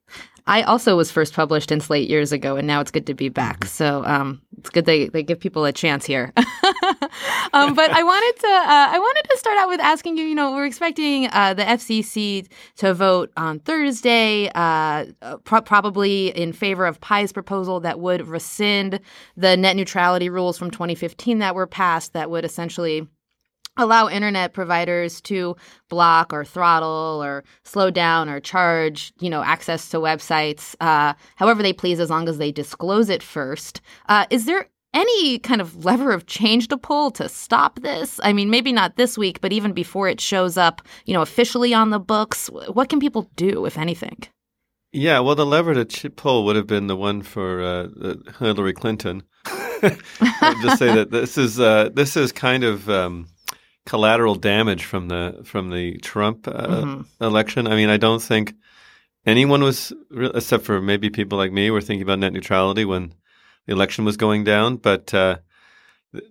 I 0.47 0.63
also 0.63 0.97
was 0.97 1.11
first 1.11 1.33
published 1.35 1.73
in 1.73 1.81
Slate 1.81 2.09
years 2.09 2.33
ago, 2.33 2.57
and 2.57 2.67
now 2.67 2.81
it's 2.81 2.91
good 2.91 3.07
to 3.07 3.15
be 3.15 3.29
back. 3.29 3.61
Mm-hmm. 3.61 3.69
So 3.69 4.05
um, 4.05 4.43
it's 4.59 4.71
good 4.71 4.85
they, 4.85 5.09
they 5.09 5.23
give 5.23 5.41
people 5.41 5.65
a 5.65 5.73
chance 5.73 6.05
here. 6.05 6.33
um, 7.53 7.75
but 7.75 7.91
I 7.91 8.03
wanted 8.03 8.41
to 8.41 8.47
uh, 8.47 8.89
I 8.93 8.99
wanted 8.99 9.29
to 9.31 9.39
start 9.39 9.59
out 9.59 9.69
with 9.69 9.81
asking 9.81 10.17
you. 10.17 10.25
You 10.25 10.35
know, 10.35 10.53
we're 10.53 10.67
expecting 10.67 11.29
uh, 11.33 11.55
the 11.55 11.63
FCC 11.63 12.47
to 12.77 12.95
vote 12.95 13.33
on 13.37 13.59
Thursday, 13.61 14.51
uh, 14.55 15.07
pro- 15.45 15.63
probably 15.63 16.29
in 16.29 16.53
favor 16.53 16.87
of 16.87 17.01
Pai's 17.01 17.33
proposal 17.33 17.81
that 17.81 18.01
would 18.01 18.27
rescind 18.27 19.01
the 19.37 19.57
net 19.57 19.77
neutrality 19.77 20.29
rules 20.29 20.59
from 20.59 20.71
2015 20.71 21.39
that 21.39 21.55
were 21.55 21.67
passed. 21.67 22.13
That 22.13 22.31
would 22.31 22.45
essentially 22.45 23.07
allow 23.77 24.09
internet 24.09 24.53
providers 24.53 25.21
to 25.23 25.57
block 25.89 26.33
or 26.33 26.45
throttle 26.45 27.21
or 27.23 27.45
slow 27.65 27.91
down 27.91 28.29
or 28.29 28.41
charge 28.41 29.13
you 29.19 29.29
know 29.29 29.43
access 29.43 29.89
to 29.89 29.99
websites 29.99 30.77
uh, 30.81 31.13
however 31.37 31.63
they 31.63 31.73
please 31.73 31.99
as 32.01 32.11
long 32.11 32.29
as 32.29 32.39
they 32.39 32.53
disclose 32.53 33.09
it 33.09 33.23
first 33.23 33.81
uh, 34.09 34.27
is 34.31 34.47
there 34.47 34.69
any 34.95 35.39
kind 35.41 35.61
of 35.61 35.85
lever 35.85 36.13
of 36.13 36.27
change 36.27 36.69
to 36.69 36.79
pull 36.79 37.11
to 37.13 37.29
stop 37.29 37.81
this? 37.81 38.21
I 38.23 38.33
mean, 38.33 38.49
maybe 38.49 38.73
not 38.73 38.97
this 38.97 39.19
week, 39.19 39.41
but 39.41 39.53
even 39.53 39.73
before 39.73 40.09
it 40.09 40.21
shows 40.21 40.57
up, 40.57 40.81
you 41.05 41.13
know, 41.13 41.23
officially 41.23 41.75
on 41.75 41.91
the 41.91 41.99
books, 41.99 42.49
what 42.73 42.89
can 42.89 43.01
people 43.01 43.29
do, 43.37 43.67
if 43.67 43.77
anything? 43.77 44.23
Yeah, 44.93 45.19
well, 45.21 45.35
the 45.35 45.45
lever 45.45 45.85
to 45.85 46.11
pull 46.11 46.45
would 46.45 46.55
have 46.55 46.69
been 46.69 46.87
the 46.87 46.97
one 46.97 47.23
for 47.23 47.63
uh, 47.63 48.15
Hillary 48.39 48.73
Clinton. 48.73 49.25
I'll 49.47 50.63
just 50.63 50.79
say 50.79 50.95
that 50.95 51.09
this 51.11 51.37
is 51.37 51.59
uh, 51.59 51.91
this 51.93 52.17
is 52.17 52.31
kind 52.31 52.63
of 52.63 52.89
um, 52.89 53.27
collateral 53.87 54.37
damage 54.37 54.85
from 54.85 55.09
the 55.09 55.43
from 55.45 55.71
the 55.71 55.99
Trump 55.99 56.47
uh, 56.47 56.53
mm-hmm. 56.53 57.25
election. 57.25 57.67
I 57.67 57.75
mean, 57.75 57.89
I 57.89 57.97
don't 57.97 58.23
think 58.23 58.55
anyone 59.27 59.63
was, 59.63 59.93
except 60.13 60.65
for 60.65 60.81
maybe 60.81 61.11
people 61.11 61.39
like 61.39 61.53
me, 61.53 61.71
were 61.71 61.81
thinking 61.81 62.03
about 62.03 62.21
net 62.21 62.33
neutrality 62.33 62.85
when 62.85 63.15
the 63.67 63.73
election 63.73 64.05
was 64.05 64.17
going 64.17 64.45
down. 64.45 64.77
But 64.77 65.13
uh, 65.15 65.39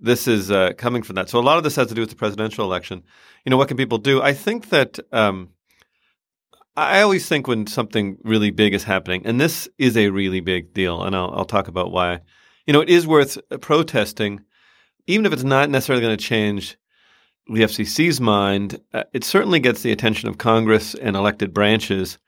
this 0.01 0.27
is 0.27 0.51
uh, 0.51 0.71
coming 0.77 1.03
from 1.03 1.15
that. 1.15 1.29
So 1.29 1.39
a 1.39 1.41
lot 1.41 1.57
of 1.57 1.63
this 1.63 1.75
has 1.75 1.87
to 1.87 1.95
do 1.95 2.01
with 2.01 2.09
the 2.09 2.15
presidential 2.15 2.65
election. 2.65 3.03
You 3.45 3.49
know, 3.49 3.57
what 3.57 3.67
can 3.67 3.77
people 3.77 3.97
do? 3.97 4.21
I 4.21 4.33
think 4.33 4.69
that 4.69 4.99
um, 5.11 5.49
I 6.75 7.01
always 7.01 7.27
think 7.27 7.47
when 7.47 7.67
something 7.67 8.17
really 8.23 8.51
big 8.51 8.73
is 8.73 8.83
happening, 8.83 9.25
and 9.25 9.39
this 9.39 9.67
is 9.77 9.97
a 9.97 10.09
really 10.09 10.39
big 10.39 10.73
deal, 10.73 11.03
and 11.03 11.15
I'll, 11.15 11.31
I'll 11.33 11.45
talk 11.45 11.67
about 11.67 11.91
why. 11.91 12.19
You 12.65 12.73
know, 12.73 12.81
it 12.81 12.89
is 12.89 13.05
worth 13.05 13.37
protesting, 13.61 14.41
even 15.07 15.25
if 15.25 15.33
it's 15.33 15.43
not 15.43 15.69
necessarily 15.69 16.01
going 16.01 16.17
to 16.17 16.23
change 16.23 16.77
the 17.47 17.63
FCC's 17.63 18.21
mind. 18.21 18.79
Uh, 18.93 19.03
it 19.11 19.23
certainly 19.23 19.59
gets 19.59 19.81
the 19.81 19.91
attention 19.91 20.29
of 20.29 20.37
Congress 20.37 20.95
and 20.95 21.15
elected 21.15 21.53
branches 21.53 22.17
uh, 22.17 22.21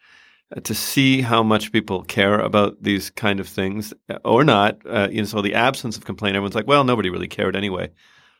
to 0.63 0.75
see 0.75 1.21
how 1.21 1.41
much 1.43 1.71
people 1.71 2.03
care 2.03 2.39
about 2.39 2.81
these 2.81 3.09
kind 3.09 3.39
of 3.39 3.47
things 3.47 3.93
uh, 4.09 4.17
or 4.23 4.43
not. 4.43 4.77
Uh, 4.85 5.07
you 5.11 5.19
know, 5.19 5.25
so 5.25 5.41
the 5.41 5.55
absence 5.55 5.97
of 5.97 6.05
complaint, 6.05 6.35
everyone's 6.35 6.55
like, 6.55 6.67
well, 6.67 6.83
nobody 6.83 7.09
really 7.09 7.27
cared 7.27 7.55
anyway. 7.55 7.89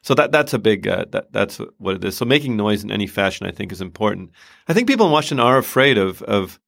So 0.04 0.14
that 0.14 0.32
that's 0.32 0.54
a 0.54 0.60
big 0.60 0.88
uh, 0.88 1.06
that 1.10 1.32
that's 1.32 1.60
what 1.80 1.96
it 1.96 2.06
is. 2.06 2.16
So 2.16 2.26
making 2.26 2.56
noise 2.56 2.84
in 2.84 2.92
any 2.92 3.08
fashion, 3.08 3.48
I 3.48 3.52
think, 3.52 3.72
is 3.72 3.82
important. 3.82 4.30
I 4.68 4.74
think 4.74 4.88
people 4.88 5.08
in 5.08 5.12
Washington 5.12 5.44
are 5.44 5.58
afraid 5.58 5.98
of 5.98 6.22
of 6.22 6.60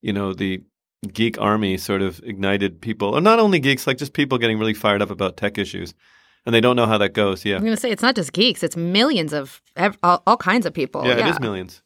you 0.00 0.14
know 0.14 0.32
the 0.32 0.62
geek 1.12 1.38
army 1.38 1.76
sort 1.76 2.00
of 2.00 2.20
ignited 2.24 2.80
people, 2.80 3.14
or 3.14 3.20
not 3.20 3.38
only 3.38 3.58
geeks, 3.58 3.86
like 3.86 3.98
just 3.98 4.14
people 4.14 4.38
getting 4.38 4.58
really 4.58 4.72
fired 4.72 5.02
up 5.02 5.10
about 5.10 5.36
tech 5.36 5.58
issues, 5.58 5.92
and 6.46 6.54
they 6.54 6.60
don't 6.62 6.74
know 6.74 6.86
how 6.86 6.96
that 6.96 7.12
goes. 7.12 7.44
Yeah, 7.44 7.56
I'm 7.56 7.62
going 7.62 7.74
to 7.74 7.80
say 7.80 7.90
it's 7.90 8.02
not 8.02 8.16
just 8.16 8.32
geeks; 8.32 8.62
it's 8.62 8.78
millions 8.78 9.34
of 9.34 9.60
all, 10.02 10.22
all 10.26 10.38
kinds 10.38 10.64
of 10.64 10.72
people. 10.72 11.04
Yeah, 11.04 11.18
yeah, 11.18 11.28
it 11.28 11.30
is 11.32 11.40
millions. 11.40 11.82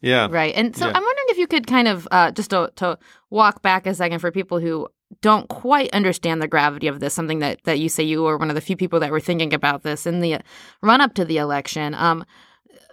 Yeah. 0.00 0.28
Right. 0.30 0.54
And 0.54 0.76
so 0.76 0.86
yeah. 0.86 0.92
I'm 0.94 1.02
wondering 1.02 1.26
if 1.28 1.38
you 1.38 1.46
could 1.46 1.66
kind 1.66 1.88
of 1.88 2.06
uh, 2.10 2.30
just 2.30 2.50
to, 2.50 2.70
to 2.76 2.98
walk 3.30 3.62
back 3.62 3.86
a 3.86 3.94
second 3.94 4.18
for 4.20 4.30
people 4.30 4.60
who 4.60 4.88
don't 5.20 5.48
quite 5.48 5.90
understand 5.92 6.42
the 6.42 6.48
gravity 6.48 6.86
of 6.86 7.00
this, 7.00 7.14
something 7.14 7.38
that, 7.38 7.62
that 7.64 7.78
you 7.78 7.88
say 7.88 8.02
you 8.02 8.22
were 8.22 8.36
one 8.36 8.50
of 8.50 8.54
the 8.54 8.60
few 8.60 8.76
people 8.76 9.00
that 9.00 9.10
were 9.10 9.20
thinking 9.20 9.54
about 9.54 9.82
this 9.82 10.06
in 10.06 10.20
the 10.20 10.38
run 10.82 11.00
up 11.00 11.14
to 11.14 11.24
the 11.24 11.38
election. 11.38 11.94
Um, 11.94 12.24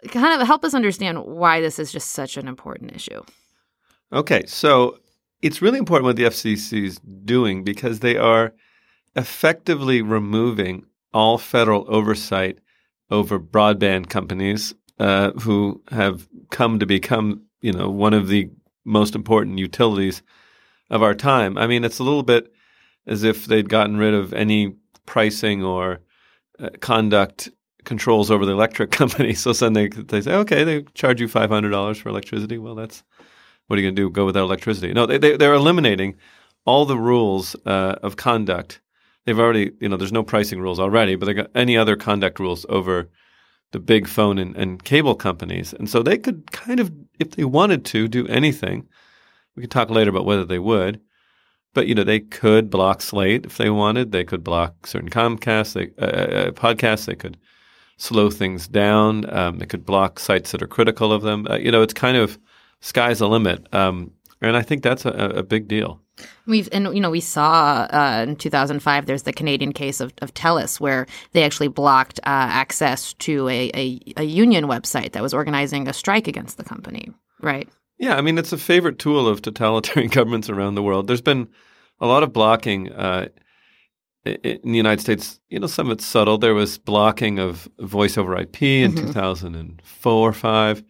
kind 0.09 0.39
of 0.39 0.45
help 0.47 0.63
us 0.63 0.73
understand 0.73 1.23
why 1.25 1.59
this 1.61 1.79
is 1.79 1.91
just 1.91 2.11
such 2.11 2.37
an 2.37 2.47
important 2.47 2.95
issue. 2.95 3.21
Okay. 4.11 4.43
So 4.47 4.99
it's 5.41 5.61
really 5.61 5.79
important 5.79 6.05
what 6.05 6.15
the 6.15 6.23
FCC 6.23 6.85
is 6.85 6.99
doing 6.99 7.63
because 7.63 7.99
they 7.99 8.15
are 8.15 8.53
effectively 9.15 10.01
removing 10.01 10.85
all 11.13 11.37
federal 11.37 11.85
oversight 11.87 12.59
over 13.11 13.39
broadband 13.39 14.09
companies 14.09 14.73
uh, 14.99 15.31
who 15.31 15.81
have 15.91 16.27
come 16.49 16.79
to 16.79 16.85
become, 16.85 17.43
you 17.61 17.71
know, 17.71 17.89
one 17.89 18.13
of 18.13 18.27
the 18.27 18.49
most 18.85 19.15
important 19.15 19.59
utilities 19.59 20.21
of 20.89 21.01
our 21.01 21.15
time. 21.15 21.57
I 21.57 21.67
mean, 21.67 21.83
it's 21.83 21.99
a 21.99 22.03
little 22.03 22.23
bit 22.23 22.51
as 23.07 23.23
if 23.23 23.45
they'd 23.45 23.69
gotten 23.69 23.97
rid 23.97 24.13
of 24.13 24.33
any 24.33 24.75
pricing 25.05 25.63
or 25.63 26.01
uh, 26.59 26.69
conduct 26.79 27.49
controls 27.83 28.31
over 28.31 28.45
the 28.45 28.51
electric 28.51 28.91
company. 29.01 29.33
So 29.33 29.53
suddenly 29.53 29.87
they, 29.87 30.01
they 30.03 30.21
say, 30.21 30.33
okay, 30.35 30.63
they 30.63 30.83
charge 30.93 31.19
you 31.21 31.27
five 31.27 31.49
hundred 31.49 31.71
dollars 31.71 31.97
for 31.97 32.09
electricity. 32.09 32.57
Well, 32.57 32.75
that's 32.75 33.03
what 33.67 33.77
are 33.77 33.81
you 33.81 33.87
going 33.87 33.95
to 33.95 34.01
do? 34.01 34.09
Go 34.09 34.25
without 34.25 34.43
electricity? 34.43 34.93
No, 34.93 35.05
they, 35.05 35.17
they 35.17 35.37
they're 35.37 35.53
eliminating 35.53 36.15
all 36.65 36.85
the 36.85 36.97
rules 36.97 37.55
uh, 37.65 37.95
of 38.01 38.15
conduct. 38.15 38.81
They've 39.25 39.39
already, 39.39 39.71
you 39.79 39.87
know, 39.87 39.97
there's 39.97 40.11
no 40.11 40.23
pricing 40.23 40.59
rules 40.59 40.79
already, 40.79 41.15
but 41.15 41.25
they 41.25 41.33
got 41.33 41.51
any 41.55 41.77
other 41.77 41.95
conduct 41.95 42.39
rules 42.39 42.65
over 42.67 43.09
the 43.73 43.79
big 43.79 44.07
phone 44.07 44.37
and, 44.37 44.55
and 44.55 44.83
cable 44.83 45.15
companies. 45.15 45.73
And 45.73 45.89
so 45.89 46.01
they 46.01 46.17
could 46.17 46.51
kind 46.51 46.79
of, 46.79 46.91
if 47.19 47.31
they 47.31 47.43
wanted 47.43 47.83
to, 47.85 48.07
do 48.07 48.25
anything. 48.27 48.87
We 49.55 49.61
could 49.61 49.71
talk 49.71 49.89
later 49.89 50.11
about 50.11 50.25
whether 50.25 50.45
they 50.45 50.59
would. 50.59 51.01
But 51.73 51.87
you 51.87 51.95
know, 51.95 52.03
they 52.03 52.19
could 52.19 52.69
block 52.69 53.01
Slate 53.01 53.45
if 53.45 53.57
they 53.57 53.71
wanted. 53.71 54.11
They 54.11 54.23
could 54.23 54.43
block 54.43 54.85
certain 54.85 55.09
Comcast, 55.09 55.73
they, 55.73 55.89
uh, 56.01 56.05
uh, 56.05 56.47
uh, 56.47 56.51
podcasts. 56.51 57.05
They 57.05 57.15
could 57.15 57.35
slow 57.97 58.29
things 58.29 58.67
down. 58.67 59.27
Um, 59.35 59.57
they 59.57 59.65
could 59.65 59.85
block 59.85 60.19
sites 60.19 60.51
that 60.51 60.61
are 60.61 60.67
critical 60.67 61.11
of 61.11 61.23
them. 61.23 61.47
Uh, 61.49 61.55
you 61.55 61.71
know, 61.71 61.81
it's 61.81 61.93
kind 61.93 62.15
of 62.15 62.37
sky's 62.81 63.19
the 63.19 63.27
limit, 63.27 63.73
um, 63.73 64.11
and 64.39 64.55
I 64.55 64.61
think 64.61 64.83
that's 64.83 65.05
a, 65.05 65.09
a 65.09 65.43
big 65.43 65.67
deal. 65.67 66.02
We've 66.45 66.69
and 66.71 66.93
you 66.93 67.01
know 67.01 67.09
we 67.09 67.21
saw 67.21 67.87
uh, 67.89 68.25
in 68.27 68.35
2005 68.35 69.05
there's 69.05 69.23
the 69.23 69.33
Canadian 69.33 69.73
case 69.73 69.99
of, 69.99 70.13
of 70.21 70.33
TELUS 70.33 70.79
where 70.79 71.07
they 71.31 71.43
actually 71.43 71.69
blocked 71.69 72.19
uh, 72.19 72.23
access 72.25 73.13
to 73.13 73.47
a, 73.49 73.71
a, 73.73 73.99
a 74.17 74.23
union 74.23 74.65
website 74.65 75.13
that 75.13 75.23
was 75.23 75.33
organizing 75.33 75.87
a 75.87 75.93
strike 75.93 76.27
against 76.27 76.57
the 76.57 76.63
company, 76.63 77.11
right? 77.41 77.67
Yeah, 77.97 78.15
I 78.15 78.21
mean 78.21 78.37
it's 78.37 78.53
a 78.53 78.57
favorite 78.57 78.99
tool 78.99 79.27
of 79.27 79.41
totalitarian 79.41 80.11
governments 80.11 80.49
around 80.49 80.75
the 80.75 80.83
world. 80.83 81.07
There's 81.07 81.21
been 81.21 81.47
a 81.99 82.05
lot 82.05 82.23
of 82.23 82.33
blocking 82.33 82.91
uh, 82.91 83.29
in 84.25 84.71
the 84.71 84.77
United 84.77 85.01
States. 85.01 85.39
You 85.49 85.59
know, 85.59 85.67
some 85.67 85.87
of 85.87 85.93
it's 85.93 86.05
subtle. 86.05 86.37
There 86.37 86.53
was 86.53 86.77
blocking 86.77 87.39
of 87.39 87.67
voice 87.79 88.17
over 88.17 88.37
IP 88.37 88.61
in 88.63 88.93
mm-hmm. 88.93 89.07
2004 89.07 90.29
or 90.29 90.33
five. 90.33 90.83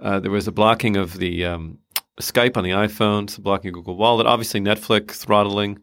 Uh, 0.00 0.20
there 0.20 0.30
was 0.30 0.46
a 0.46 0.52
blocking 0.52 0.96
of 0.96 1.18
the 1.18 1.44
um, 1.44 1.78
Skype 2.20 2.56
on 2.56 2.64
the 2.64 2.70
iPhone, 2.70 3.28
so 3.30 3.42
blocking 3.42 3.72
Google 3.72 3.96
Wallet, 3.96 4.26
obviously 4.26 4.60
Netflix 4.60 5.12
throttling 5.12 5.78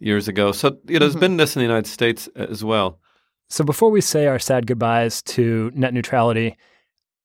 years 0.00 0.28
ago. 0.28 0.52
So 0.52 0.78
you 0.86 0.94
know, 0.94 1.00
there's 1.00 1.12
mm-hmm. 1.12 1.20
been 1.20 1.36
this 1.36 1.56
in 1.56 1.60
the 1.60 1.66
United 1.66 1.88
States 1.88 2.28
as 2.36 2.64
well. 2.64 2.98
So 3.48 3.64
before 3.64 3.90
we 3.90 4.00
say 4.00 4.26
our 4.26 4.38
sad 4.38 4.66
goodbyes 4.66 5.22
to 5.22 5.70
net 5.74 5.94
neutrality, 5.94 6.56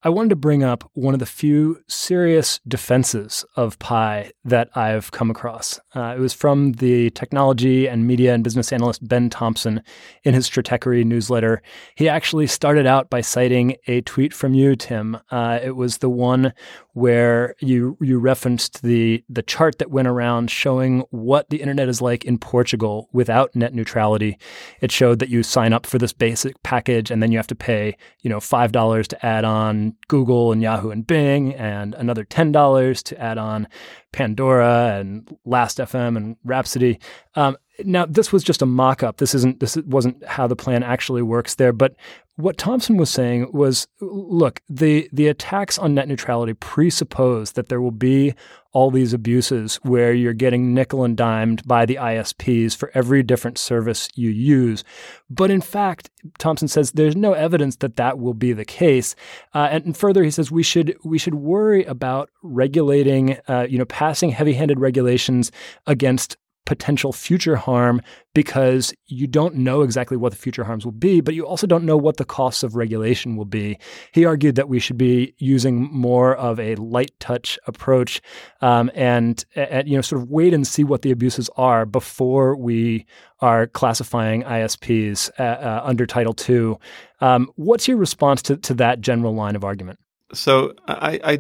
I 0.02 0.08
wanted 0.08 0.30
to 0.30 0.38
bring 0.38 0.64
up 0.64 0.90
one 0.94 1.14
of 1.14 1.20
the 1.20 1.26
few 1.26 1.82
serious 1.90 2.62
defenses 2.66 3.44
of 3.58 3.78
Pai 3.80 4.32
that 4.46 4.70
I've 4.74 5.12
come 5.12 5.30
across. 5.30 5.78
Uh, 5.94 6.14
it 6.16 6.22
was 6.22 6.34
from 6.34 6.72
the 6.74 7.10
technology 7.10 7.86
and 7.86 8.08
media 8.08 8.34
and 8.34 8.42
business 8.42 8.72
analyst 8.72 9.06
Ben 9.06 9.30
Thompson 9.30 9.84
in 10.24 10.34
his 10.34 10.50
Stratechery 10.50 11.04
newsletter. 11.04 11.62
He 11.96 12.08
actually 12.08 12.48
started 12.48 12.86
out 12.86 13.10
by 13.10 13.20
citing 13.20 13.76
a 13.88 14.00
tweet 14.00 14.34
from 14.34 14.54
you, 14.54 14.78
Tim. 14.78 15.18
Uh, 15.32 15.60
it 15.62 15.76
was 15.76 15.98
the 15.98 16.10
one 16.10 16.54
where 16.94 17.56
you 17.60 17.98
you 18.02 18.20
referenced 18.20 18.82
the 18.82 19.24
the 19.30 19.42
chart 19.42 19.78
that 19.78 19.92
went 19.92 20.08
around 20.08 20.50
showing 20.50 21.02
what 21.12 21.50
the 21.50 21.62
internet 21.62 21.88
is 21.88 22.02
like 22.02 22.26
in 22.26 22.38
Portugal 22.38 23.10
without 23.14 23.56
net 23.56 23.74
neutrality. 23.74 24.38
It 24.82 24.92
showed 24.92 25.20
that 25.20 25.30
you 25.30 25.44
sign 25.44 25.74
up 25.74 25.86
for 25.86 25.98
this 25.98 26.14
basic 26.14 26.62
package 26.64 27.12
and 27.12 27.22
then 27.22 27.32
you 27.32 27.38
have 27.38 27.48
to 27.48 27.56
pay, 27.56 27.96
you 28.22 28.30
know, 28.30 28.40
five 28.40 28.72
dollars 28.72 29.08
to 29.10 29.26
add 29.26 29.46
on 29.46 29.96
Google 30.08 30.52
and 30.52 30.62
Yahoo 30.62 30.90
and 30.90 31.06
Bing, 31.06 31.54
and 31.56 31.96
another 31.96 32.24
ten 32.24 32.52
dollars 32.52 33.04
to 33.04 33.20
add 33.20 33.38
on 33.38 33.68
Pandora 34.12 34.98
and 35.00 35.38
Last.fm 35.46 36.18
and 36.18 36.38
Rhapsody. 36.44 37.00
Um, 37.36 37.58
now, 37.86 38.06
this 38.06 38.32
was 38.32 38.44
just 38.44 38.62
a 38.62 38.66
mock-up. 38.66 39.18
This 39.18 39.34
isn't. 39.36 39.60
This 39.60 39.78
wasn't 39.78 40.26
how 40.26 40.48
the 40.48 40.56
plan 40.56 40.84
actually 40.84 41.22
works 41.22 41.56
there. 41.56 41.74
But 41.74 41.96
what 42.36 42.58
Thompson 42.58 42.96
was 42.96 43.10
saying 43.10 43.52
was, 43.52 43.88
look, 44.00 44.62
the 44.70 45.10
the 45.12 45.28
attacks 45.28 45.78
on 45.78 45.94
net 45.94 46.08
neutrality 46.08 46.54
presuppose 46.54 47.54
that 47.54 47.70
there 47.70 47.82
will 47.82 47.92
be 47.92 48.34
all 48.72 48.92
these 48.92 49.14
abuses 49.14 49.76
where 49.84 50.14
you're 50.14 50.34
getting 50.34 50.74
nickel 50.74 51.04
and 51.04 51.18
dimed 51.18 51.68
by 51.68 51.86
the 51.86 51.96
ISPs 51.96 52.76
for 52.78 52.92
every 52.94 53.24
different 53.24 53.58
service 53.58 54.08
you 54.16 54.30
use. 54.30 54.84
But 55.30 55.52
in 55.52 55.60
fact, 55.60 56.10
Thompson 56.38 56.68
says 56.68 56.92
there's 56.92 57.16
no 57.16 57.34
evidence 57.34 57.78
that 57.78 57.96
that 57.98 58.20
will 58.20 58.36
be 58.36 58.54
the 58.54 58.66
case. 58.66 59.16
Uh, 59.54 59.70
and, 59.72 59.98
further, 59.98 60.24
he 60.24 60.32
says 60.32 60.52
we 60.52 60.64
should 60.64 60.96
we 61.04 61.18
should 61.18 61.36
worry 61.36 61.84
about 61.84 62.30
regulating, 62.42 63.38
uh, 63.48 63.66
you 63.70 63.78
know, 63.78 63.86
passing 63.86 64.30
heavy-handed 64.30 64.80
regulations 64.80 65.52
against 65.88 66.38
potential 66.70 67.12
future 67.12 67.56
harm 67.56 68.00
because 68.36 68.94
you 69.08 69.26
don't 69.26 69.56
know 69.56 69.82
exactly 69.82 70.16
what 70.16 70.32
the 70.32 70.38
future 70.38 70.64
harms 70.64 70.86
will 70.86 70.92
be, 70.92 71.20
but 71.20 71.34
you 71.34 71.44
also 71.44 71.66
don't 71.66 71.84
know 71.84 71.98
what 71.98 72.18
the 72.18 72.24
costs 72.24 72.62
of 72.62 72.76
regulation 72.76 73.36
will 73.36 73.44
be. 73.44 73.80
He 74.12 74.24
argued 74.24 74.54
that 74.54 74.70
we 74.70 74.80
should 74.80 74.96
be 74.96 75.34
using 75.40 75.92
more 75.92 76.36
of 76.36 76.60
a 76.60 76.76
light 76.76 77.10
touch 77.20 77.58
approach 77.66 78.22
um, 78.62 78.92
and, 78.94 79.44
and, 79.56 79.90
you 79.90 79.96
know, 79.96 80.02
sort 80.02 80.22
of 80.22 80.30
wait 80.30 80.54
and 80.54 80.68
see 80.68 80.84
what 80.84 81.02
the 81.02 81.10
abuses 81.10 81.50
are 81.58 81.88
before 81.88 82.56
we 82.56 83.08
are 83.40 83.66
classifying 83.66 84.44
ISPs 84.44 85.32
uh, 85.40 85.42
uh, 85.42 85.82
under 85.84 86.06
Title 86.06 86.36
II. 86.48 86.76
Um, 87.20 87.50
what's 87.56 87.88
your 87.88 87.98
response 87.98 88.44
to, 88.44 88.58
to 88.58 88.76
that 88.76 89.02
general 89.02 89.34
line 89.34 89.56
of 89.56 89.64
argument? 89.64 89.98
So 90.36 90.76
I, 90.88 91.20
I 91.24 91.40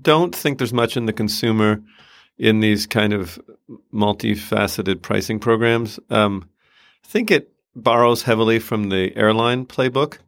don't 0.00 0.32
think 0.32 0.58
there's 0.58 0.72
much 0.72 0.96
in 0.96 1.06
the 1.06 1.12
consumer 1.12 1.82
in 2.42 2.58
these 2.58 2.88
kind 2.88 3.12
of 3.12 3.40
multifaceted 3.94 5.00
pricing 5.00 5.38
programs. 5.38 6.00
Um, 6.10 6.48
I 7.04 7.06
think 7.06 7.30
it 7.30 7.52
borrows 7.76 8.24
heavily 8.24 8.58
from 8.58 8.88
the 8.88 9.16
airline 9.16 9.64
playbook, 9.64 10.18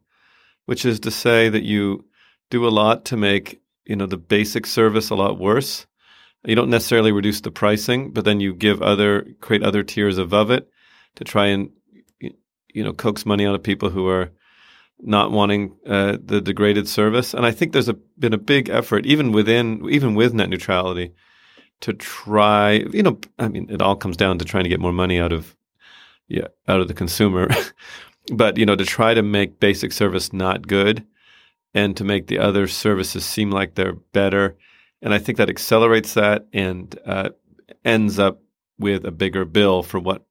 which 0.65 0.85
is 0.85 1.01
to 1.01 1.11
say 1.11 1.49
that 1.49 1.63
you 1.63 2.05
do 2.49 2.65
a 2.65 2.69
lot 2.69 3.03
to 3.05 3.17
make 3.17 3.61
you 3.83 3.97
know 3.97 4.05
the 4.05 4.17
basic 4.17 4.65
service 4.65 5.09
a 5.09 5.15
lot 5.15 5.37
worse. 5.37 5.85
You 6.45 6.55
don't 6.55 6.69
necessarily 6.69 7.11
reduce 7.11 7.41
the 7.41 7.51
pricing, 7.51 8.11
but 8.11 8.23
then 8.23 8.39
you 8.39 8.53
give 8.53 8.81
other 8.81 9.27
create 9.41 9.61
other 9.63 9.83
tiers 9.83 10.17
above 10.17 10.51
it 10.51 10.69
to 11.15 11.25
try 11.25 11.47
and 11.47 11.69
you 12.21 12.83
know 12.83 12.93
coax 12.93 13.25
money 13.25 13.45
out 13.45 13.55
of 13.55 13.61
people 13.61 13.89
who 13.89 14.07
are 14.07 14.31
not 15.01 15.31
wanting 15.31 15.75
uh, 15.85 16.15
the 16.23 16.39
degraded 16.39 16.87
service. 16.87 17.33
And 17.33 17.45
I 17.45 17.51
think 17.51 17.73
there's 17.73 17.89
a, 17.89 17.97
been 18.17 18.33
a 18.33 18.37
big 18.37 18.69
effort, 18.69 19.05
even 19.05 19.33
within, 19.33 19.85
even 19.89 20.15
with 20.15 20.33
net 20.33 20.47
neutrality, 20.47 21.13
to 21.81 21.93
try. 21.93 22.83
You 22.91 23.03
know, 23.03 23.19
I 23.39 23.47
mean, 23.47 23.67
it 23.69 23.81
all 23.81 23.95
comes 23.95 24.17
down 24.17 24.39
to 24.39 24.45
trying 24.45 24.63
to 24.63 24.69
get 24.69 24.79
more 24.79 24.93
money 24.93 25.19
out 25.19 25.31
of, 25.31 25.55
yeah, 26.27 26.47
out 26.67 26.81
of 26.81 26.87
the 26.87 26.93
consumer. 26.93 27.49
but 28.33 28.57
you 28.57 28.65
know, 28.65 28.75
to 28.75 28.85
try 28.85 29.13
to 29.13 29.21
make 29.21 29.59
basic 29.59 29.91
service 29.91 30.33
not 30.33 30.67
good, 30.67 31.05
and 31.73 31.95
to 31.97 32.03
make 32.03 32.27
the 32.27 32.39
other 32.39 32.67
services 32.67 33.25
seem 33.25 33.51
like 33.51 33.75
they're 33.75 33.93
better. 33.93 34.57
And 35.01 35.13
I 35.13 35.19
think 35.19 35.37
that 35.37 35.49
accelerates 35.49 36.13
that 36.15 36.47
and 36.53 36.97
uh, 37.05 37.29
ends 37.83 38.17
up 38.17 38.41
with 38.79 39.05
a 39.05 39.11
bigger 39.11 39.45
bill 39.45 39.83
for 39.83 39.99
what 39.99 40.25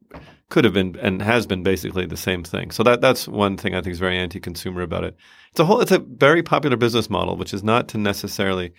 could 0.49 0.65
have 0.65 0.75
been 0.75 0.97
and 1.01 1.23
has 1.23 1.47
been 1.47 1.63
basically 1.63 2.07
the 2.07 2.17
same 2.17 2.43
thing. 2.43 2.71
So 2.71 2.83
that 2.83 3.01
that's 3.01 3.29
one 3.29 3.57
thing 3.57 3.75
I 3.75 3.83
think 3.83 3.93
is 3.93 3.99
very 3.99 4.19
anti-consumer 4.19 4.83
about 4.83 5.05
it. 5.05 5.17
It's 5.51 5.61
a 5.61 5.65
whole 5.65 5.81
it's 5.81 5.93
a 5.93 5.99
very 5.99 6.43
popular 6.43 6.77
business 6.77 7.11
model, 7.11 7.37
which 7.37 7.55
is 7.55 7.63
not 7.63 7.89
to 7.89 7.99
necessarily 7.99 8.73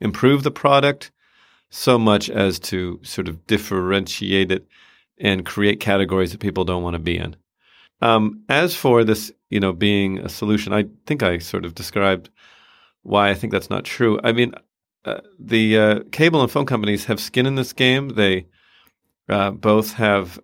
improve 0.00 0.42
the 0.42 0.50
product 0.50 1.10
so 1.70 1.98
much 1.98 2.30
as 2.30 2.58
to 2.58 3.00
sort 3.02 3.28
of 3.28 3.46
differentiate 3.46 4.50
it 4.50 4.66
and 5.18 5.44
create 5.44 5.80
categories 5.80 6.32
that 6.32 6.40
people 6.40 6.64
don't 6.64 6.82
want 6.82 6.94
to 6.94 6.98
be 6.98 7.18
in. 7.18 7.36
Um, 8.00 8.42
as 8.48 8.76
for 8.76 9.04
this, 9.04 9.32
you 9.50 9.60
know, 9.60 9.72
being 9.72 10.18
a 10.18 10.28
solution, 10.28 10.72
I 10.72 10.86
think 11.06 11.22
I 11.22 11.38
sort 11.38 11.64
of 11.64 11.74
described 11.74 12.30
why 13.02 13.30
I 13.30 13.34
think 13.34 13.52
that's 13.52 13.70
not 13.70 13.84
true. 13.84 14.20
I 14.22 14.32
mean, 14.32 14.54
uh, 15.04 15.20
the 15.38 15.78
uh, 15.78 16.00
cable 16.12 16.42
and 16.42 16.50
phone 16.50 16.66
companies 16.66 17.06
have 17.06 17.20
skin 17.20 17.46
in 17.46 17.54
this 17.54 17.72
game. 17.72 18.10
They 18.10 18.46
uh, 19.28 19.50
both 19.50 19.94
have 19.94 20.38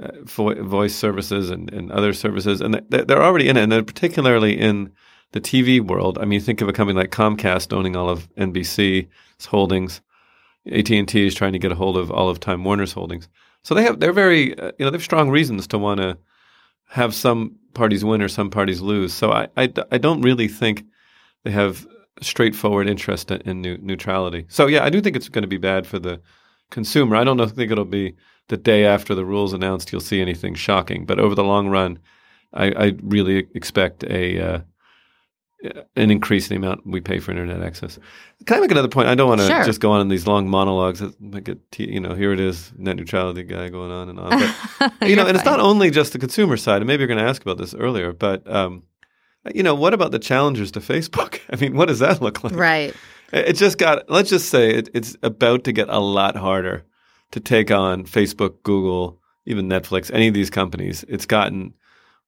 uh, 0.00 0.10
vo- 0.22 0.62
voice 0.62 0.94
services 0.94 1.50
and, 1.50 1.72
and 1.72 1.92
other 1.92 2.12
services, 2.12 2.60
and 2.60 2.82
they're 2.88 3.22
already 3.22 3.48
in 3.48 3.56
it, 3.56 3.62
and 3.62 3.72
they're 3.72 3.82
particularly 3.82 4.58
in 4.58 4.92
the 5.32 5.40
TV 5.40 5.80
world. 5.80 6.18
I 6.18 6.24
mean, 6.24 6.40
think 6.40 6.60
of 6.60 6.68
a 6.68 6.72
company 6.72 6.98
like 6.98 7.10
Comcast 7.10 7.72
owning 7.72 7.96
all 7.96 8.08
of 8.08 8.32
NBC's 8.34 9.46
holdings. 9.46 10.00
AT 10.70 10.90
and 10.90 11.08
T 11.08 11.26
is 11.26 11.34
trying 11.34 11.52
to 11.52 11.58
get 11.58 11.72
a 11.72 11.76
hold 11.76 11.96
of 11.96 12.10
all 12.10 12.28
of 12.28 12.40
Time 12.40 12.64
Warner's 12.64 12.92
holdings. 12.92 13.28
So 13.62 13.74
they 13.74 13.82
have 13.82 14.00
they're 14.00 14.12
very 14.12 14.58
uh, 14.58 14.72
you 14.78 14.84
know 14.84 14.90
they 14.90 14.96
have 14.96 15.02
strong 15.02 15.30
reasons 15.30 15.66
to 15.68 15.78
want 15.78 16.00
to 16.00 16.18
have 16.88 17.14
some 17.14 17.56
parties 17.74 18.04
win 18.04 18.22
or 18.22 18.28
some 18.28 18.50
parties 18.50 18.80
lose. 18.80 19.12
So 19.12 19.32
I, 19.32 19.48
I, 19.56 19.72
I 19.90 19.98
don't 19.98 20.22
really 20.22 20.48
think 20.48 20.84
they 21.42 21.50
have 21.50 21.86
straightforward 22.20 22.88
interest 22.88 23.30
in 23.30 23.60
new, 23.60 23.78
neutrality. 23.78 24.46
So 24.48 24.66
yeah, 24.66 24.84
I 24.84 24.90
do 24.90 25.00
think 25.00 25.16
it's 25.16 25.28
going 25.28 25.42
to 25.42 25.48
be 25.48 25.56
bad 25.56 25.86
for 25.86 25.98
the 25.98 26.20
consumer. 26.70 27.16
I 27.16 27.24
don't 27.24 27.36
know, 27.36 27.46
think 27.46 27.72
it'll 27.72 27.84
be 27.84 28.14
the 28.48 28.56
day 28.56 28.84
after 28.84 29.14
the 29.14 29.24
rules 29.24 29.52
announced 29.52 29.90
you'll 29.90 30.00
see 30.00 30.20
anything 30.20 30.54
shocking. 30.54 31.04
But 31.06 31.18
over 31.18 31.34
the 31.34 31.44
long 31.44 31.68
run, 31.68 31.98
I, 32.52 32.66
I 32.66 32.92
really 33.02 33.48
expect 33.54 34.04
a 34.04 34.40
uh, 34.40 34.60
an 35.96 36.10
increase 36.10 36.50
in 36.50 36.60
the 36.60 36.66
amount 36.66 36.86
we 36.86 37.00
pay 37.00 37.18
for 37.18 37.30
internet 37.30 37.62
access. 37.62 37.98
Can 38.46 38.58
I 38.58 38.60
make 38.60 38.70
another 38.70 38.88
point? 38.88 39.08
I 39.08 39.14
don't 39.14 39.28
want 39.28 39.40
to 39.40 39.46
sure. 39.46 39.64
just 39.64 39.80
go 39.80 39.92
on 39.92 40.00
in 40.00 40.08
these 40.08 40.26
long 40.26 40.48
monologues. 40.48 41.02
Like 41.20 41.48
a, 41.48 41.56
you 41.78 42.00
know, 42.00 42.14
here 42.14 42.32
it 42.32 42.40
is, 42.40 42.72
net 42.76 42.96
neutrality 42.96 43.42
guy 43.42 43.68
going 43.68 43.90
on 43.90 44.08
and 44.08 44.20
on. 44.20 44.54
But, 44.78 44.92
you 45.08 45.16
know, 45.16 45.26
and 45.26 45.36
it's 45.36 45.44
not 45.44 45.60
only 45.60 45.90
just 45.90 46.12
the 46.12 46.18
consumer 46.18 46.56
side. 46.56 46.76
And 46.76 46.86
maybe 46.86 47.00
you're 47.00 47.08
going 47.08 47.18
to 47.18 47.28
ask 47.28 47.42
about 47.42 47.58
this 47.58 47.74
earlier, 47.74 48.12
but 48.12 48.48
um, 48.50 48.82
you 49.54 49.62
know, 49.62 49.74
what 49.74 49.94
about 49.94 50.10
the 50.10 50.18
challengers 50.18 50.70
to 50.72 50.80
Facebook? 50.80 51.40
I 51.50 51.56
mean, 51.56 51.74
what 51.74 51.88
does 51.88 51.98
that 51.98 52.22
look 52.22 52.44
like? 52.44 52.54
Right. 52.54 52.94
It 53.32 53.54
just 53.54 53.78
got. 53.78 54.08
Let's 54.08 54.30
just 54.30 54.48
say 54.48 54.70
it, 54.70 54.90
it's 54.94 55.16
about 55.22 55.64
to 55.64 55.72
get 55.72 55.88
a 55.88 55.98
lot 55.98 56.36
harder 56.36 56.84
to 57.32 57.40
take 57.40 57.70
on 57.70 58.04
Facebook, 58.04 58.62
Google, 58.62 59.20
even 59.46 59.68
Netflix, 59.68 60.10
any 60.12 60.28
of 60.28 60.34
these 60.34 60.50
companies. 60.50 61.04
It's 61.08 61.26
gotten 61.26 61.74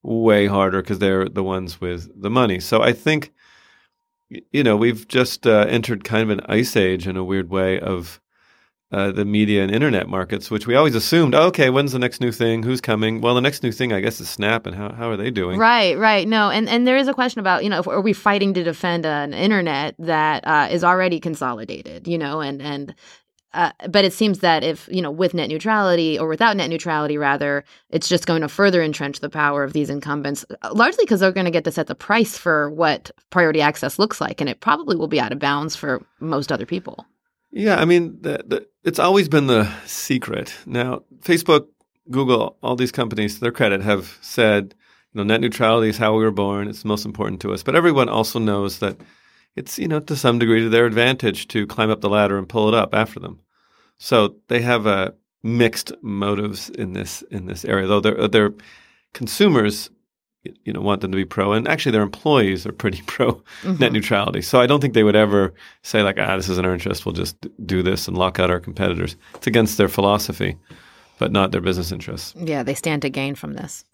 way 0.07 0.47
harder 0.47 0.81
because 0.83 1.01
they're 1.01 1.29
the 1.29 1.43
ones 1.43 1.81
with 1.81 2.11
the 2.21 2.31
money. 2.31 2.61
So 2.61 2.81
I 2.81 2.93
think, 2.93 3.33
you 4.29 4.63
know, 4.63 4.77
we've 4.77 5.07
just 5.09 5.47
uh, 5.47 5.67
entered 5.69 6.05
kind 6.05 6.23
of 6.23 6.31
an 6.31 6.45
ice 6.49 6.77
age 6.77 7.07
in 7.07 7.17
a 7.17 7.25
weird 7.25 7.51
way 7.51 7.81
of 7.81 8.21
uh, 8.93 9.11
the 9.11 9.25
media 9.25 9.65
and 9.65 9.75
internet 9.75 10.09
markets, 10.09 10.49
which 10.49 10.67
we 10.69 10.77
always 10.77 10.95
assumed, 10.95 11.35
oh, 11.35 11.49
okay, 11.49 11.71
when's 11.71 11.91
the 11.91 11.99
next 11.99 12.21
new 12.21 12.31
thing? 12.31 12.63
Who's 12.63 12.81
coming? 12.81 13.21
Well, 13.21 13.35
the 13.35 13.41
next 13.41 13.65
new 13.65 13.73
thing, 13.73 13.93
I 13.93 13.99
guess, 14.01 14.21
is 14.21 14.29
Snap, 14.29 14.65
and 14.65 14.77
how, 14.77 14.93
how 14.93 15.11
are 15.11 15.17
they 15.17 15.33
doing? 15.33 15.59
Right, 15.59 15.99
right. 15.99 16.27
No, 16.27 16.51
and, 16.51 16.69
and 16.69 16.87
there 16.87 16.97
is 16.97 17.09
a 17.09 17.15
question 17.15 17.41
about, 17.41 17.65
you 17.65 17.71
know, 17.71 17.81
if, 17.81 17.89
are 17.89 18.01
we 18.01 18.13
fighting 18.13 18.55
to 18.55 18.63
defend 18.63 19.05
an 19.05 19.35
internet 19.35 19.97
that 19.99 20.47
uh, 20.47 20.69
is 20.71 20.85
already 20.85 21.19
consolidated, 21.19 22.07
you 22.07 22.17
know, 22.17 22.41
and, 22.41 22.63
and 22.63 22.95
uh, 23.57 23.73
but 23.89 24.05
it 24.05 24.13
seems 24.13 24.41
that 24.41 24.63
if 24.63 24.87
you 24.93 25.01
know 25.01 25.11
with 25.11 25.33
net 25.33 25.49
neutrality 25.49 26.19
or 26.19 26.29
without 26.29 26.57
net 26.57 26.69
neutrality 26.69 27.17
rather 27.17 27.65
it's 27.89 28.09
just 28.09 28.27
going 28.27 28.43
to 28.43 28.49
further 28.49 28.83
entrench 28.83 29.21
the 29.21 29.31
power 29.31 29.65
of 29.65 29.73
these 29.73 29.89
incumbents 29.89 30.45
uh, 30.63 30.71
largely 30.73 31.05
because 31.05 31.21
they're 31.21 31.33
going 31.33 31.47
to 31.47 31.51
get 31.51 31.65
to 31.65 31.73
set 31.73 31.87
the 31.87 31.95
price 31.95 32.37
for 32.37 32.71
what 32.71 33.11
priority 33.31 33.61
access 33.61 33.99
looks 33.99 34.21
like 34.21 34.41
and 34.41 34.51
it 34.51 34.61
probably 34.61 34.95
will 34.95 35.09
be 35.09 35.19
out 35.19 35.33
of 35.33 35.39
bounds 35.39 35.75
for 35.75 36.05
most 36.21 36.53
other 36.53 36.67
people. 36.67 37.07
Yeah 37.51 37.77
i 37.77 37.85
mean 37.85 38.19
the, 38.21 38.45
the, 38.47 38.67
it's 38.85 38.99
always 38.99 39.29
been 39.29 39.47
the 39.47 39.69
secret. 39.87 40.55
Now 40.67 41.03
facebook 41.21 41.67
google 42.11 42.59
all 42.63 42.77
these 42.77 42.93
companies 42.93 43.35
to 43.35 43.41
their 43.41 43.53
credit 43.53 43.81
have 43.81 44.19
said 44.21 44.75
you 45.13 45.19
know 45.19 45.25
net 45.25 45.41
neutrality 45.41 45.89
is 45.89 45.97
how 45.97 46.15
we 46.15 46.23
were 46.23 46.31
born 46.31 46.69
it's 46.69 46.85
most 46.85 47.07
important 47.07 47.41
to 47.41 47.55
us. 47.55 47.63
But 47.63 47.75
everyone 47.75 48.11
also 48.11 48.39
knows 48.39 48.81
that 48.81 49.01
it's 49.55 49.79
you 49.79 49.89
know 49.89 50.01
to 50.01 50.15
some 50.15 50.39
degree 50.39 50.61
to 50.61 50.69
their 50.69 50.85
advantage 50.85 51.49
to 51.49 51.67
climb 51.67 51.89
up 51.89 52.03
the 52.03 52.11
ladder 52.11 52.37
and 52.37 52.47
pull 52.47 52.69
it 52.69 52.75
up 52.75 52.95
after 52.95 53.19
them 53.19 53.41
so 53.99 54.37
they 54.49 54.61
have 54.61 54.87
uh, 54.87 55.11
mixed 55.43 55.93
motives 56.03 56.69
in 56.71 56.93
this 56.93 57.23
in 57.31 57.47
this 57.47 57.65
area, 57.65 57.87
though 57.87 58.01
their 58.01 58.29
their 58.29 58.55
consumers, 59.15 59.91
you 60.65 60.73
know, 60.73 60.81
want 60.81 61.01
them 61.01 61.13
to 61.13 61.17
be 61.17 61.25
pro, 61.25 61.53
and 61.53 61.67
actually 61.67 61.93
their 61.93 62.03
employees 62.03 62.67
are 62.67 62.73
pretty 62.73 63.03
pro 63.07 63.33
mm-hmm. 63.33 63.77
net 63.79 63.93
neutrality. 63.93 64.43
So 64.43 64.61
I 64.61 64.67
don't 64.67 64.81
think 64.81 64.95
they 64.95 65.05
would 65.05 65.17
ever 65.17 65.55
say 65.83 66.03
like, 66.03 66.19
ah, 66.19 66.37
this 66.37 66.49
is 66.49 66.59
in 66.59 66.65
our 66.65 66.75
interest. 66.75 67.07
We'll 67.07 67.15
just 67.15 67.37
do 67.65 67.83
this 67.83 68.09
and 68.09 68.17
lock 68.17 68.39
out 68.39 68.51
our 68.51 68.61
competitors. 68.61 69.17
It's 69.35 69.47
against 69.47 69.79
their 69.79 69.89
philosophy, 69.89 70.57
but 71.19 71.33
not 71.33 71.53
their 71.53 71.61
business 71.61 71.93
interests. 71.93 72.35
Yeah, 72.37 72.63
they 72.63 72.75
stand 72.75 73.03
to 73.03 73.11
gain 73.11 73.35
from 73.35 73.55
this. 73.55 73.85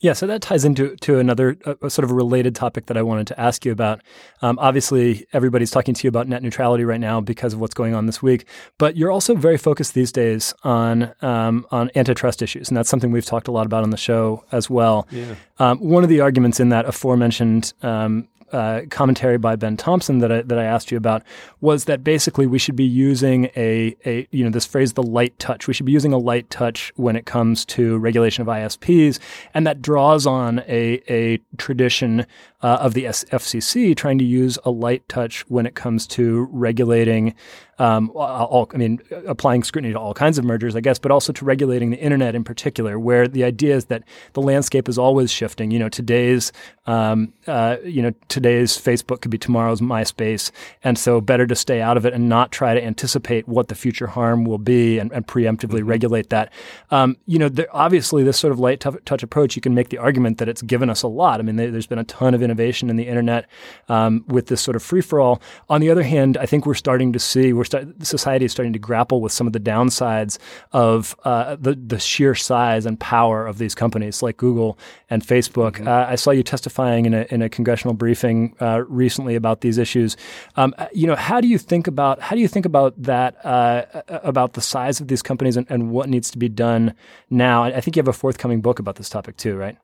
Yeah, 0.00 0.14
so 0.14 0.26
that 0.26 0.40
ties 0.40 0.64
into 0.64 0.96
to 0.96 1.18
another 1.18 1.58
uh, 1.66 1.88
sort 1.90 2.04
of 2.04 2.10
a 2.10 2.14
related 2.14 2.54
topic 2.54 2.86
that 2.86 2.96
I 2.96 3.02
wanted 3.02 3.26
to 3.28 3.38
ask 3.38 3.66
you 3.66 3.72
about. 3.72 4.00
Um, 4.40 4.58
obviously, 4.58 5.26
everybody's 5.34 5.70
talking 5.70 5.92
to 5.92 6.04
you 6.04 6.08
about 6.08 6.26
net 6.26 6.42
neutrality 6.42 6.84
right 6.84 7.00
now 7.00 7.20
because 7.20 7.52
of 7.52 7.60
what's 7.60 7.74
going 7.74 7.94
on 7.94 8.06
this 8.06 8.22
week, 8.22 8.46
but 8.78 8.96
you're 8.96 9.10
also 9.10 9.34
very 9.34 9.58
focused 9.58 9.92
these 9.92 10.10
days 10.10 10.54
on 10.64 11.12
um, 11.20 11.66
on 11.70 11.90
antitrust 11.94 12.40
issues, 12.40 12.68
and 12.68 12.76
that's 12.76 12.88
something 12.88 13.12
we've 13.12 13.26
talked 13.26 13.46
a 13.46 13.52
lot 13.52 13.66
about 13.66 13.82
on 13.82 13.90
the 13.90 13.98
show 13.98 14.42
as 14.52 14.70
well. 14.70 15.06
Yeah. 15.10 15.34
Um, 15.58 15.78
one 15.78 16.02
of 16.02 16.08
the 16.08 16.20
arguments 16.20 16.60
in 16.60 16.70
that 16.70 16.86
aforementioned 16.86 17.74
um, 17.82 18.26
uh, 18.52 18.82
commentary 18.90 19.38
by 19.38 19.56
Ben 19.56 19.76
Thompson 19.76 20.18
that 20.18 20.32
I, 20.32 20.42
that 20.42 20.58
I 20.58 20.64
asked 20.64 20.90
you 20.90 20.96
about 20.96 21.22
was 21.60 21.84
that 21.84 22.02
basically 22.02 22.46
we 22.46 22.58
should 22.58 22.76
be 22.76 22.84
using 22.84 23.46
a, 23.56 23.96
a 24.04 24.26
you 24.30 24.44
know 24.44 24.50
this 24.50 24.66
phrase 24.66 24.94
the 24.94 25.02
light 25.02 25.38
touch. 25.38 25.66
We 25.66 25.74
should 25.74 25.86
be 25.86 25.92
using 25.92 26.12
a 26.12 26.18
light 26.18 26.48
touch 26.50 26.92
when 26.96 27.16
it 27.16 27.26
comes 27.26 27.64
to 27.66 27.98
regulation 27.98 28.42
of 28.42 28.48
ISPs, 28.48 29.18
and 29.54 29.66
that 29.66 29.80
draws 29.82 30.26
on 30.26 30.60
a 30.60 31.02
a 31.08 31.40
tradition 31.56 32.26
uh, 32.62 32.78
of 32.80 32.94
the 32.94 33.04
FCC 33.04 33.96
trying 33.96 34.18
to 34.18 34.24
use 34.24 34.58
a 34.64 34.70
light 34.70 35.08
touch 35.08 35.48
when 35.48 35.66
it 35.66 35.74
comes 35.74 36.06
to 36.08 36.48
regulating 36.50 37.34
um, 37.80 38.12
all, 38.14 38.68
I 38.74 38.76
mean, 38.76 39.00
applying 39.26 39.64
scrutiny 39.64 39.94
to 39.94 39.98
all 39.98 40.12
kinds 40.12 40.36
of 40.36 40.44
mergers, 40.44 40.76
I 40.76 40.80
guess, 40.80 40.98
but 40.98 41.10
also 41.10 41.32
to 41.32 41.44
regulating 41.46 41.88
the 41.88 41.96
internet 41.96 42.34
in 42.34 42.44
particular, 42.44 42.98
where 42.98 43.26
the 43.26 43.42
idea 43.42 43.74
is 43.74 43.86
that 43.86 44.04
the 44.34 44.42
landscape 44.42 44.86
is 44.86 44.98
always 44.98 45.30
shifting. 45.30 45.70
You 45.70 45.78
know, 45.78 45.88
today's, 45.88 46.52
um, 46.86 47.32
uh, 47.46 47.78
you 47.82 48.02
know, 48.02 48.12
today's 48.28 48.76
Facebook 48.76 49.22
could 49.22 49.30
be 49.30 49.38
tomorrow's 49.38 49.80
MySpace, 49.80 50.50
and 50.84 50.98
so 50.98 51.22
better 51.22 51.46
to 51.46 51.54
stay 51.54 51.80
out 51.80 51.96
of 51.96 52.04
it 52.04 52.12
and 52.12 52.28
not 52.28 52.52
try 52.52 52.74
to 52.74 52.84
anticipate 52.84 53.48
what 53.48 53.68
the 53.68 53.74
future 53.74 54.08
harm 54.08 54.44
will 54.44 54.58
be 54.58 54.98
and, 54.98 55.10
and 55.12 55.26
preemptively 55.26 55.78
mm-hmm. 55.78 55.88
regulate 55.88 56.28
that. 56.28 56.52
Um, 56.90 57.16
you 57.24 57.38
know, 57.38 57.48
there, 57.48 57.74
obviously, 57.74 58.22
this 58.22 58.38
sort 58.38 58.52
of 58.52 58.58
light 58.58 58.80
t- 58.80 58.90
touch 59.06 59.22
approach, 59.22 59.56
you 59.56 59.62
can 59.62 59.74
make 59.74 59.88
the 59.88 59.96
argument 59.96 60.36
that 60.36 60.50
it's 60.50 60.60
given 60.60 60.90
us 60.90 61.02
a 61.02 61.08
lot. 61.08 61.40
I 61.40 61.44
mean, 61.44 61.56
there, 61.56 61.72
has 61.72 61.86
been 61.86 61.98
a 61.98 62.04
ton 62.04 62.34
of 62.34 62.42
innovation 62.50 62.90
in 62.90 62.96
the 62.96 63.06
internet 63.06 63.48
um, 63.88 64.24
with 64.26 64.46
this 64.48 64.60
sort 64.60 64.76
of 64.76 64.82
free 64.82 65.00
for 65.00 65.20
all. 65.20 65.40
On 65.68 65.80
the 65.80 65.90
other 65.90 66.02
hand, 66.02 66.36
I 66.36 66.46
think 66.46 66.66
we're 66.66 66.74
starting 66.74 67.12
to 67.12 67.18
see 67.18 67.52
we're 67.52 67.64
start, 67.64 67.86
society 68.02 68.44
is 68.44 68.52
starting 68.52 68.72
to 68.72 68.78
grapple 68.78 69.20
with 69.20 69.32
some 69.32 69.46
of 69.46 69.52
the 69.52 69.60
downsides 69.60 70.38
of 70.72 71.16
uh, 71.24 71.56
the 71.56 71.74
the 71.74 71.98
sheer 71.98 72.34
size 72.34 72.86
and 72.86 72.98
power 72.98 73.46
of 73.46 73.58
these 73.58 73.74
companies 73.74 74.22
like 74.22 74.36
Google 74.36 74.78
and 75.08 75.22
Facebook. 75.22 75.72
Mm-hmm. 75.72 75.88
Uh, 75.88 76.06
I 76.08 76.16
saw 76.16 76.30
you 76.30 76.42
testifying 76.42 77.06
in 77.06 77.14
a 77.14 77.26
in 77.30 77.42
a 77.42 77.48
congressional 77.48 77.94
briefing 77.94 78.54
uh, 78.60 78.82
recently 78.88 79.34
about 79.36 79.60
these 79.60 79.78
issues. 79.78 80.16
Um, 80.56 80.74
uh, 80.78 80.86
you 80.92 81.06
know, 81.06 81.16
how 81.16 81.40
do 81.40 81.48
you 81.48 81.58
think 81.58 81.86
about 81.86 82.20
how 82.20 82.34
do 82.34 82.42
you 82.42 82.48
think 82.48 82.66
about 82.66 83.00
that 83.02 83.44
uh, 83.44 83.84
about 84.08 84.54
the 84.54 84.60
size 84.60 85.00
of 85.00 85.08
these 85.08 85.22
companies 85.22 85.56
and, 85.56 85.66
and 85.70 85.90
what 85.90 86.08
needs 86.08 86.30
to 86.30 86.38
be 86.38 86.48
done 86.48 86.94
now? 87.28 87.64
I 87.64 87.80
think 87.80 87.96
you 87.96 88.00
have 88.00 88.08
a 88.08 88.12
forthcoming 88.12 88.60
book 88.60 88.78
about 88.78 88.96
this 88.96 89.08
topic 89.08 89.36
too, 89.36 89.56
right? 89.56 89.76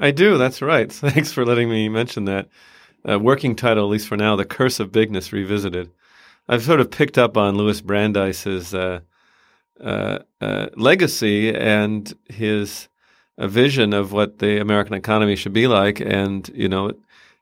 I 0.00 0.10
do. 0.10 0.38
That's 0.38 0.62
right. 0.62 0.90
Thanks 0.92 1.30
for 1.30 1.44
letting 1.44 1.68
me 1.68 1.88
mention 1.88 2.24
that. 2.24 2.48
Uh, 3.08 3.18
working 3.18 3.54
title, 3.54 3.84
at 3.84 3.90
least 3.90 4.08
for 4.08 4.16
now, 4.16 4.34
The 4.34 4.44
Curse 4.44 4.80
of 4.80 4.90
Bigness 4.90 5.30
Revisited. 5.30 5.90
I've 6.48 6.62
sort 6.62 6.80
of 6.80 6.90
picked 6.90 7.18
up 7.18 7.36
on 7.36 7.56
Louis 7.56 7.80
Brandeis's 7.80 8.74
uh, 8.74 9.00
uh, 9.80 10.20
uh, 10.40 10.66
legacy 10.74 11.54
and 11.54 12.12
his 12.28 12.88
uh, 13.38 13.46
vision 13.46 13.92
of 13.92 14.12
what 14.12 14.38
the 14.38 14.60
American 14.60 14.94
economy 14.94 15.36
should 15.36 15.52
be 15.52 15.66
like. 15.66 16.00
And, 16.00 16.50
you 16.54 16.68
know, 16.68 16.92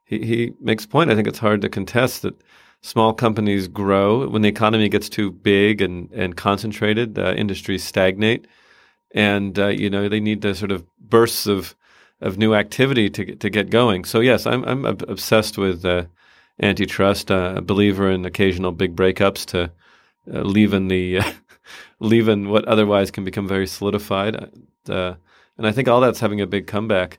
he, 0.05 0.25
he 0.25 0.53
makes 0.61 0.85
a 0.85 0.89
point. 0.89 1.11
I 1.11 1.15
think 1.15 1.29
it's 1.29 1.39
hard 1.39 1.61
to 1.63 1.69
contest 1.69 2.23
that 2.23 2.41
small 2.83 3.13
companies 3.13 3.69
grow. 3.69 4.29
When 4.29 4.43
the 4.43 4.49
economy 4.49 4.89
gets 4.89 5.09
too 5.09 5.31
big 5.31 5.81
and, 5.81 6.11
and 6.13 6.37
concentrated, 6.37 7.19
industries 7.19 7.85
stagnate. 7.85 8.47
And, 9.13 9.59
uh, 9.59 9.69
you 9.69 9.91
know, 9.91 10.09
they 10.09 10.21
need 10.21 10.43
the 10.43 10.55
sort 10.55 10.73
of 10.73 10.85
bursts 10.99 11.47
of, 11.47 11.77
of 12.21 12.39
new 12.39 12.55
activity 12.55 13.09
to, 13.11 13.37
to 13.37 13.51
get 13.51 13.71
going. 13.71 14.05
So, 14.05 14.21
yes, 14.21 14.47
I'm, 14.47 14.65
I'm 14.65 14.85
obsessed 14.85 15.57
with 15.59 15.85
antitrust, 16.61 17.31
uh, 17.31 17.55
a 17.57 17.63
believer 17.63 18.11
in 18.11 18.25
occasional 18.25 18.73
big 18.73 18.97
breakups 18.97 19.45
to 19.47 19.71
uh, 20.33 20.43
leaven 20.43 20.89
the 20.89 21.19
uh, 21.19 21.33
leaven 22.01 22.49
what 22.49 22.65
otherwise 22.67 23.11
can 23.11 23.25
become 23.25 23.47
very 23.47 23.67
solidified. 23.67 24.37
Uh, 24.89 25.15
and 25.57 25.67
I 25.67 25.73
think 25.73 25.89
all 25.89 26.01
that's 26.01 26.21
having 26.21 26.41
a 26.41 26.47
big 26.47 26.67
comeback. 26.67 27.19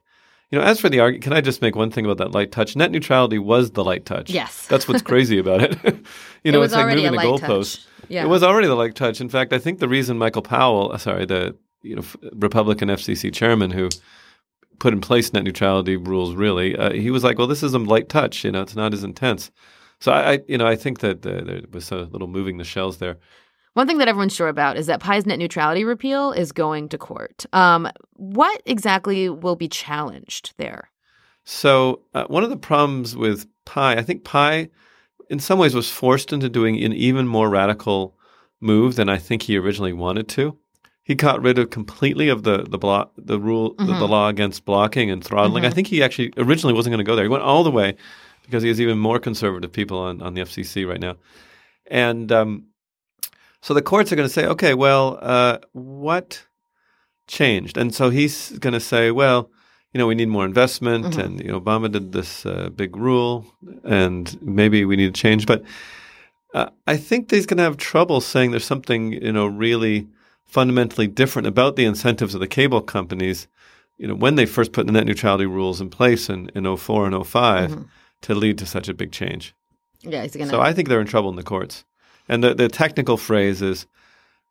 You 0.52 0.58
know, 0.58 0.66
as 0.66 0.80
for 0.80 0.90
the 0.90 1.00
argument, 1.00 1.24
can 1.24 1.34
I 1.34 1.42
just 1.42 1.62
make 1.62 1.76
one 1.76 1.92
thing 1.92 2.06
about 2.06 2.18
that 2.18 2.32
light 2.32 2.52
touch? 2.52 2.76
Net 2.76 2.90
neutrality 2.90 3.38
was 3.38 3.72
the 3.72 3.84
light 3.84 4.06
touch. 4.06 4.32
Yes, 4.32 4.66
that's 4.70 4.88
what's 4.88 5.04
crazy 5.04 5.38
about 5.38 5.62
it. 5.62 5.78
you 6.44 6.52
know, 6.52 6.62
it 6.62 6.66
it's 6.66 6.74
like 6.74 6.88
moving 6.88 7.06
a, 7.06 7.12
a 7.12 7.18
goalpost. 7.18 7.86
Yeah. 8.08 8.24
It 8.24 8.28
was 8.28 8.42
already 8.42 8.68
the 8.68 8.76
light 8.76 8.96
touch. 8.96 9.22
In 9.22 9.30
fact, 9.30 9.54
I 9.54 9.60
think 9.60 9.78
the 9.78 9.88
reason 9.88 10.18
Michael 10.18 10.42
Powell, 10.42 10.92
uh, 10.92 10.98
sorry, 10.98 11.26
the 11.26 11.56
you 11.84 11.96
know 11.96 12.04
Republican 12.34 12.90
FCC 12.90 13.32
chairman 13.32 13.70
who 13.70 13.90
put 14.80 14.94
in 14.94 15.02
place 15.02 15.34
net 15.34 15.44
neutrality 15.44 15.98
rules, 15.98 16.36
really, 16.36 16.76
uh, 16.76 16.92
he 16.92 17.12
was 17.12 17.24
like, 17.24 17.38
"Well, 17.38 17.48
this 17.48 17.63
is 17.63 17.74
a 17.74 17.80
light 17.80 18.10
touch. 18.10 18.44
You 18.44 18.52
know, 18.52 18.62
it's 18.62 18.76
not 18.76 18.94
as 18.94 19.04
intense." 19.04 19.52
So 20.00 20.12
I, 20.12 20.34
I 20.34 20.39
you 20.48 20.58
know, 20.58 20.68
I 20.68 20.76
think 20.76 21.00
that 21.00 21.26
uh, 21.26 21.44
there 21.44 21.62
was 21.72 21.92
a 21.92 21.98
little 21.98 22.28
moving 22.28 22.58
the 22.58 22.63
shells 22.63 22.98
there. 22.98 23.18
One 23.74 23.88
thing 23.88 24.00
that 24.00 24.08
everyone's 24.08 24.36
sure 24.36 24.50
about 24.50 24.78
is 24.78 24.88
that 24.88 25.00
Pai's 25.00 25.26
net 25.26 25.39
neutrality 25.39 25.84
repeal 25.84 26.32
is 26.32 26.52
going 26.52 26.89
to 26.89 26.98
court. 26.98 27.46
Um, 27.54 27.88
what 28.13 28.62
exactly 28.65 29.30
will 29.30 29.56
be 29.56 29.68
challenged 29.68 30.54
there? 30.58 30.89
So 31.46 32.02
uh, 32.13 32.26
one 32.26 32.44
of 32.44 32.50
the 32.50 32.58
problems 32.58 33.15
with 33.15 33.48
Pai, 33.65 33.96
I 33.96 34.02
think 34.02 34.24
Pai, 34.24 34.70
in 35.30 35.39
some 35.39 35.60
ways, 35.60 35.76
was 35.76 35.89
forced 35.89 36.34
into 36.34 36.50
doing 36.50 36.84
an 36.84 36.94
even 36.94 37.28
more 37.28 37.50
radical 37.50 38.18
move 38.60 38.96
than 38.96 39.08
I 39.08 39.18
think 39.18 39.44
he 39.44 39.58
originally 39.58 39.94
wanted 39.94 40.28
to 40.30 40.58
he 41.10 41.15
got 41.15 41.41
rid 41.41 41.58
of 41.58 41.72
completely 41.72 42.30
of 42.30 42.43
the 42.43 42.67
the 42.69 42.78
block 42.78 43.12
the 43.17 43.39
rule 43.39 43.72
mm-hmm. 43.72 43.88
the, 43.88 43.93
the, 43.93 44.00
mm-hmm. 44.00 44.12
law 44.12 44.28
against 44.30 44.63
blocking 44.63 45.10
and 45.10 45.24
throttling. 45.24 45.63
Mm-hmm. 45.63 45.72
I 45.72 45.74
think 45.74 45.88
he 45.88 46.04
actually 46.04 46.32
originally 46.38 46.76
wasn't 46.76 46.91
going 46.93 47.04
to 47.04 47.10
go 47.10 47.15
there. 47.15 47.26
He 47.26 47.30
went 47.30 47.41
all 47.41 47.63
the 47.63 47.72
way 47.72 47.95
because 48.43 48.62
he 48.62 48.69
has 48.69 48.80
even 48.80 49.00
more 49.00 49.17
conservative 49.17 49.72
people 49.72 49.98
on 49.98 50.22
on 50.22 50.36
the 50.36 50.41
FCC 50.41 50.88
right 50.88 51.00
now, 51.00 51.15
and 51.88 52.32
um, 52.32 52.65
so 53.60 53.74
the 53.74 53.82
courts 53.82 54.12
are 54.12 54.15
going 54.15 54.28
to 54.28 54.34
say, 54.34 54.45
okay, 54.45 54.76
well, 54.76 55.17
uh, 55.19 55.58
what 55.72 56.45
changed? 57.28 57.76
And 57.76 57.93
so 57.93 58.12
he's 58.12 58.52
going 58.60 58.74
to 58.74 58.80
say, 58.80 59.10
well, 59.10 59.50
you 59.91 59.98
know, 59.98 60.06
we 60.06 60.13
need 60.13 60.30
more 60.30 60.45
investment, 60.45 61.06
mm-hmm. 61.06 61.19
and 61.19 61.43
you 61.43 61.52
know, 61.52 61.60
Obama 61.60 61.91
did 61.91 62.12
this 62.12 62.45
uh, 62.45 62.69
big 62.69 62.95
rule, 62.95 63.48
and 63.84 64.39
maybe 64.43 64.86
we 64.86 64.95
need 64.95 65.12
to 65.15 65.19
change. 65.19 65.48
But 65.48 65.63
uh, 66.54 66.69
I 66.86 66.98
think 66.98 67.32
he's 67.32 67.48
going 67.48 67.58
to 67.58 67.63
have 67.63 67.78
trouble 67.78 68.22
saying 68.22 68.52
there's 68.52 68.63
something 68.63 69.13
you 69.13 69.34
know 69.34 69.48
really 69.48 70.08
fundamentally 70.50 71.08
different 71.08 71.48
about 71.48 71.76
the 71.76 71.86
incentives 71.86 72.34
of 72.34 72.42
the 72.42 72.48
cable 72.48 72.82
companies, 72.82 73.48
you 73.98 74.08
know, 74.08 74.16
when 74.16 74.36
they 74.36 74.46
first 74.46 74.72
put 74.74 74.88
the 74.88 74.92
net 74.92 75.06
neutrality 75.06 75.46
rules 75.46 75.80
in 75.80 75.90
place 75.90 76.30
in, 76.30 76.50
in 76.56 76.76
04 76.76 77.06
and 77.06 77.28
5 77.28 77.72
mm-hmm. 77.72 77.82
to 78.22 78.36
lead 78.36 78.58
to 78.58 78.66
such 78.66 78.90
a 78.90 78.94
big 78.94 79.12
change. 79.12 79.54
Yeah, 80.02 80.24
he's 80.24 80.36
gonna... 80.36 80.50
So 80.50 80.60
I 80.60 80.74
think 80.74 80.90
they're 80.90 81.02
in 81.02 81.08
trouble 81.08 81.30
in 81.30 81.36
the 81.36 81.44
courts. 81.44 81.86
And 82.28 82.44
the, 82.44 82.54
the 82.56 82.68
technical 82.68 83.18
phrase 83.18 83.62
is 83.62 83.86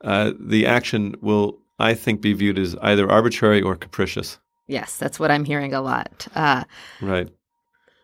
uh, 0.03 0.33
the 0.39 0.67
action 0.67 1.17
will, 1.21 1.59
I 1.79 1.95
think, 1.95 2.21
be 2.21 2.33
viewed 2.33 2.59
as 2.59 2.77
either 2.83 3.11
arbitrary 3.11 3.61
or 3.61 3.75
capricious. 3.75 4.39
Yes, 4.67 4.97
that's 4.99 5.19
what 5.19 5.31
I'm 5.31 5.45
hearing 5.45 5.75
a 5.75 5.81
lot. 5.81 6.29
Uh, 6.35 6.65
right. 7.01 7.29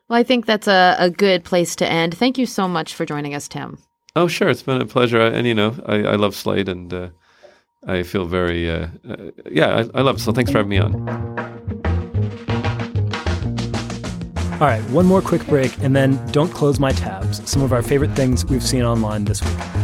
Well, 0.08 0.18
I 0.18 0.22
think 0.22 0.46
that's 0.46 0.66
a, 0.66 0.96
a 0.98 1.10
good 1.10 1.44
place 1.44 1.76
to 1.76 1.90
end. 1.90 2.16
Thank 2.16 2.38
you 2.38 2.46
so 2.46 2.66
much 2.66 2.94
for 2.94 3.06
joining 3.06 3.34
us, 3.34 3.48
Tim. 3.48 3.78
Oh, 4.16 4.28
sure. 4.28 4.48
It's 4.48 4.62
been 4.62 4.80
a 4.80 4.86
pleasure. 4.86 5.20
And, 5.20 5.46
you 5.46 5.54
know, 5.54 5.76
I, 5.86 5.96
I 6.04 6.16
love 6.16 6.34
Slate 6.34 6.68
and 6.68 6.92
uh, 6.92 7.08
I 7.86 8.02
feel 8.02 8.26
very, 8.26 8.70
uh, 8.70 8.88
uh, 9.08 9.16
yeah, 9.50 9.84
I, 9.94 9.98
I 9.98 10.02
love 10.02 10.16
it. 10.16 10.20
So 10.20 10.32
thanks 10.32 10.50
for 10.50 10.58
having 10.58 10.70
me 10.70 10.78
on. 10.78 10.94
All 14.54 14.70
right, 14.70 14.82
one 14.90 15.04
more 15.06 15.20
quick 15.20 15.44
break, 15.46 15.76
and 15.78 15.94
then 15.96 16.24
don't 16.30 16.50
close 16.52 16.78
my 16.78 16.92
tabs. 16.92 17.42
Some 17.50 17.60
of 17.62 17.72
our 17.72 17.82
favorite 17.82 18.12
things 18.12 18.44
we've 18.46 18.62
seen 18.62 18.82
online 18.82 19.24
this 19.24 19.42
week. 19.42 19.83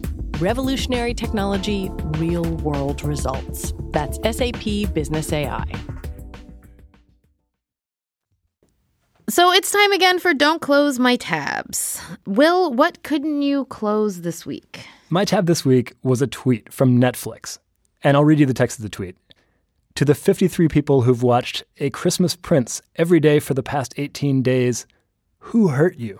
Revolutionary 0.41 1.13
technology, 1.13 1.91
real 2.17 2.43
world 2.57 3.03
results. 3.03 3.75
That's 3.91 4.17
SAP 4.35 4.91
Business 4.91 5.31
AI. 5.31 5.71
So 9.29 9.51
it's 9.51 9.71
time 9.71 9.91
again 9.91 10.17
for 10.17 10.33
Don't 10.33 10.59
Close 10.59 10.97
My 10.97 11.15
Tabs. 11.15 12.01
Will, 12.25 12.73
what 12.73 13.03
couldn't 13.03 13.43
you 13.43 13.65
close 13.65 14.21
this 14.21 14.43
week? 14.43 14.87
My 15.11 15.25
tab 15.25 15.45
this 15.45 15.63
week 15.63 15.93
was 16.01 16.23
a 16.23 16.27
tweet 16.27 16.73
from 16.73 16.99
Netflix. 16.99 17.59
And 18.03 18.17
I'll 18.17 18.25
read 18.25 18.39
you 18.39 18.47
the 18.47 18.55
text 18.55 18.79
of 18.79 18.83
the 18.83 18.89
tweet. 18.89 19.15
To 19.93 20.05
the 20.05 20.15
53 20.15 20.67
people 20.69 21.03
who've 21.03 21.21
watched 21.21 21.63
A 21.77 21.91
Christmas 21.91 22.35
Prince 22.35 22.81
every 22.95 23.19
day 23.19 23.39
for 23.39 23.53
the 23.53 23.61
past 23.61 23.93
18 23.95 24.41
days, 24.41 24.87
Who 25.37 25.67
hurt 25.67 25.97
you? 25.97 26.19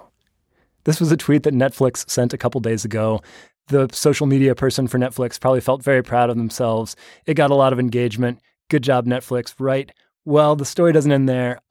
This 0.84 1.00
was 1.00 1.12
a 1.12 1.18
tweet 1.18 1.42
that 1.44 1.56
Netflix 1.56 2.08
sent 2.08 2.34
a 2.34 2.38
couple 2.38 2.62
days 2.62 2.86
ago. 2.86 3.22
The 3.72 3.88
social 3.94 4.28
media 4.28 4.54
person 4.54 4.88
for 4.90 5.00
Netflix 5.00 5.40
probably 5.40 5.62
felt 5.62 5.82
very 5.82 6.04
proud 6.04 6.30
of 6.30 6.36
themselves. 6.36 6.98
It 7.26 7.36
got 7.36 7.52
a 7.52 7.56
lot 7.56 7.72
of 7.72 7.80
engagement. 7.80 8.40
Good 8.70 8.84
job, 8.84 9.06
Netflix, 9.06 9.54
right? 9.60 9.90
Well, 10.26 10.58
the 10.58 10.66
story 10.66 10.92
doesn't 10.92 11.12
end 11.12 11.30
there. 11.30 11.62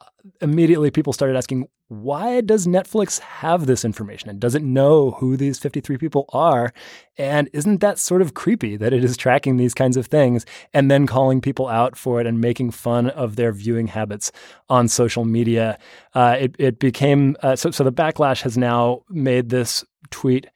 Immediately, 0.40 0.90
people 0.92 1.12
started 1.12 1.36
asking, 1.36 1.68
why 1.88 2.40
does 2.40 2.66
Netflix 2.66 3.18
have 3.18 3.66
this 3.66 3.84
information 3.84 4.30
and 4.30 4.40
does 4.40 4.54
it 4.54 4.62
know 4.62 5.10
who 5.10 5.36
these 5.36 5.58
53 5.58 5.98
people 5.98 6.24
are? 6.32 6.72
And 7.18 7.50
isn't 7.52 7.80
that 7.80 7.98
sort 7.98 8.22
of 8.22 8.32
creepy 8.32 8.76
that 8.76 8.94
it 8.94 9.04
is 9.04 9.16
tracking 9.16 9.58
these 9.58 9.74
kinds 9.74 9.98
of 9.98 10.06
things 10.06 10.46
and 10.72 10.90
then 10.90 11.06
calling 11.06 11.42
people 11.42 11.68
out 11.68 11.96
for 11.96 12.18
it 12.18 12.26
and 12.26 12.40
making 12.40 12.70
fun 12.70 13.10
of 13.10 13.36
their 13.36 13.52
viewing 13.52 13.88
habits 13.88 14.32
on 14.70 14.88
social 14.88 15.26
media? 15.26 15.78
Uh, 16.14 16.36
it, 16.40 16.56
it 16.58 16.78
became 16.78 17.36
uh, 17.42 17.56
so, 17.56 17.70
so 17.70 17.84
the 17.84 17.92
backlash 17.92 18.40
has 18.40 18.56
now 18.56 19.02
made 19.10 19.50
this 19.50 19.84
tweet 20.10 20.46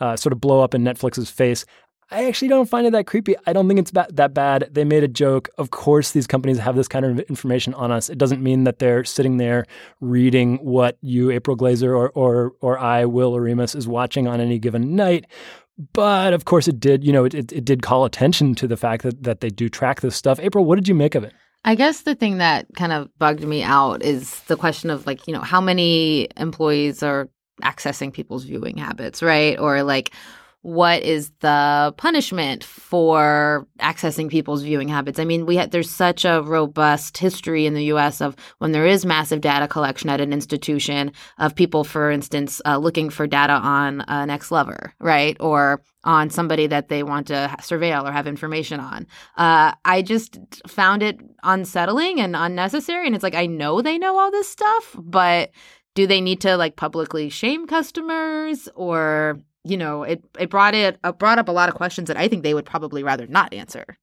uh, 0.00 0.16
sort 0.16 0.32
of 0.32 0.40
blow 0.40 0.60
up 0.60 0.74
in 0.74 0.82
Netflix's 0.82 1.30
face. 1.30 1.64
I 2.10 2.26
actually 2.26 2.48
don't 2.48 2.68
find 2.68 2.86
it 2.86 2.90
that 2.90 3.06
creepy. 3.06 3.34
I 3.46 3.54
don't 3.54 3.68
think 3.68 3.80
it's 3.80 3.90
ba- 3.90 4.06
that 4.12 4.34
bad. 4.34 4.68
They 4.70 4.84
made 4.84 5.02
a 5.02 5.08
joke. 5.08 5.48
Of 5.56 5.70
course, 5.70 6.10
these 6.10 6.26
companies 6.26 6.58
have 6.58 6.76
this 6.76 6.88
kind 6.88 7.06
of 7.06 7.20
information 7.20 7.72
on 7.72 7.90
us. 7.90 8.10
It 8.10 8.18
doesn't 8.18 8.42
mean 8.42 8.64
that 8.64 8.80
they're 8.80 9.02
sitting 9.02 9.38
there 9.38 9.64
reading 10.00 10.58
what 10.58 10.98
you, 11.00 11.30
April 11.30 11.56
Glaser, 11.56 11.96
or 11.96 12.10
or 12.10 12.52
or 12.60 12.78
I, 12.78 13.06
Will 13.06 13.32
Oremus, 13.32 13.74
is 13.74 13.88
watching 13.88 14.28
on 14.28 14.40
any 14.40 14.58
given 14.58 14.94
night. 14.94 15.26
But 15.94 16.34
of 16.34 16.44
course, 16.44 16.68
it 16.68 16.78
did. 16.78 17.02
You 17.02 17.14
know, 17.14 17.24
it, 17.24 17.34
it, 17.34 17.52
it 17.52 17.64
did 17.64 17.82
call 17.82 18.04
attention 18.04 18.54
to 18.56 18.68
the 18.68 18.76
fact 18.76 19.04
that 19.04 19.22
that 19.22 19.40
they 19.40 19.48
do 19.48 19.70
track 19.70 20.02
this 20.02 20.14
stuff. 20.14 20.38
April, 20.38 20.66
what 20.66 20.74
did 20.74 20.88
you 20.88 20.94
make 20.94 21.14
of 21.14 21.24
it? 21.24 21.32
I 21.64 21.76
guess 21.76 22.02
the 22.02 22.14
thing 22.14 22.38
that 22.38 22.66
kind 22.76 22.92
of 22.92 23.08
bugged 23.18 23.44
me 23.44 23.62
out 23.62 24.02
is 24.02 24.40
the 24.44 24.56
question 24.56 24.90
of 24.90 25.06
like, 25.06 25.26
you 25.28 25.32
know, 25.32 25.40
how 25.40 25.60
many 25.60 26.28
employees 26.36 27.02
are 27.02 27.28
accessing 27.62 28.12
people's 28.12 28.44
viewing 28.44 28.76
habits, 28.76 29.22
right? 29.22 29.58
Or 29.58 29.82
like 29.82 30.12
what 30.62 31.02
is 31.02 31.30
the 31.40 31.92
punishment 31.96 32.62
for 32.62 33.66
accessing 33.80 34.30
people's 34.30 34.62
viewing 34.62 34.88
habits? 34.88 35.18
I 35.18 35.24
mean, 35.24 35.44
we 35.44 35.56
ha- 35.56 35.66
there's 35.68 35.90
such 35.90 36.24
a 36.24 36.40
robust 36.40 37.18
history 37.18 37.66
in 37.66 37.74
the 37.74 37.86
U.S. 37.86 38.20
of 38.20 38.36
when 38.58 38.70
there 38.70 38.86
is 38.86 39.04
massive 39.04 39.40
data 39.40 39.66
collection 39.66 40.08
at 40.08 40.20
an 40.20 40.32
institution 40.32 41.12
of 41.38 41.56
people, 41.56 41.82
for 41.82 42.12
instance, 42.12 42.62
uh, 42.64 42.76
looking 42.78 43.10
for 43.10 43.26
data 43.26 43.54
on 43.54 44.02
an 44.06 44.30
ex-lover, 44.30 44.94
right, 45.00 45.36
or 45.40 45.82
on 46.04 46.30
somebody 46.30 46.68
that 46.68 46.88
they 46.88 47.02
want 47.02 47.26
to 47.26 47.54
surveil 47.60 48.08
or 48.08 48.12
have 48.12 48.28
information 48.28 48.78
on. 48.78 49.06
Uh, 49.36 49.72
I 49.84 50.02
just 50.02 50.38
found 50.68 51.02
it 51.02 51.20
unsettling 51.42 52.20
and 52.20 52.36
unnecessary, 52.36 53.06
and 53.06 53.16
it's 53.16 53.24
like 53.24 53.34
I 53.34 53.46
know 53.46 53.82
they 53.82 53.98
know 53.98 54.16
all 54.16 54.30
this 54.30 54.48
stuff, 54.48 54.96
but 54.96 55.50
do 55.94 56.06
they 56.06 56.20
need 56.20 56.40
to 56.40 56.56
like 56.56 56.76
publicly 56.76 57.28
shame 57.28 57.66
customers 57.66 58.68
or 58.74 59.38
you 59.64 59.76
know, 59.76 60.02
it 60.02 60.24
it 60.38 60.50
brought 60.50 60.74
it 60.74 60.98
uh, 61.04 61.12
brought 61.12 61.38
up 61.38 61.48
a 61.48 61.52
lot 61.52 61.68
of 61.68 61.74
questions 61.74 62.08
that 62.08 62.16
I 62.16 62.28
think 62.28 62.42
they 62.42 62.54
would 62.54 62.66
probably 62.66 63.02
rather 63.02 63.26
not 63.26 63.52
answer. 63.54 63.98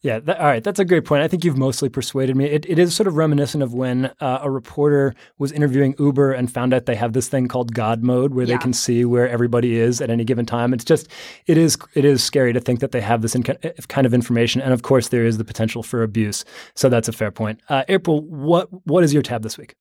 Yeah, 0.00 0.18
that, 0.18 0.38
all 0.38 0.46
right. 0.46 0.62
That's 0.62 0.78
a 0.78 0.84
great 0.84 1.06
point. 1.06 1.22
I 1.22 1.28
think 1.28 1.46
you've 1.46 1.56
mostly 1.56 1.88
persuaded 1.88 2.36
me. 2.36 2.44
It, 2.44 2.66
it 2.68 2.78
is 2.78 2.94
sort 2.94 3.06
of 3.06 3.16
reminiscent 3.16 3.62
of 3.62 3.72
when 3.72 4.10
uh, 4.20 4.40
a 4.42 4.50
reporter 4.50 5.14
was 5.38 5.50
interviewing 5.50 5.94
Uber 5.98 6.32
and 6.32 6.52
found 6.52 6.74
out 6.74 6.84
they 6.84 6.94
have 6.94 7.14
this 7.14 7.26
thing 7.26 7.48
called 7.48 7.74
God 7.74 8.02
mode, 8.02 8.34
where 8.34 8.44
yeah. 8.44 8.54
they 8.54 8.58
can 8.58 8.74
see 8.74 9.06
where 9.06 9.26
everybody 9.26 9.78
is 9.78 10.02
at 10.02 10.10
any 10.10 10.22
given 10.22 10.44
time. 10.44 10.74
It's 10.74 10.84
just, 10.84 11.08
it 11.46 11.56
is, 11.56 11.78
it 11.94 12.04
is 12.04 12.22
scary 12.22 12.52
to 12.52 12.60
think 12.60 12.80
that 12.80 12.92
they 12.92 13.00
have 13.00 13.22
this 13.22 13.34
in, 13.34 13.44
kind 13.44 14.06
of 14.06 14.12
information, 14.12 14.60
and 14.60 14.74
of 14.74 14.82
course, 14.82 15.08
there 15.08 15.24
is 15.24 15.38
the 15.38 15.44
potential 15.44 15.82
for 15.82 16.02
abuse. 16.02 16.44
So 16.74 16.90
that's 16.90 17.08
a 17.08 17.12
fair 17.12 17.30
point. 17.30 17.60
Uh, 17.70 17.84
April, 17.88 18.20
what 18.20 18.68
what 18.86 19.04
is 19.04 19.14
your 19.14 19.22
tab 19.22 19.42
this 19.42 19.56
week? 19.56 19.74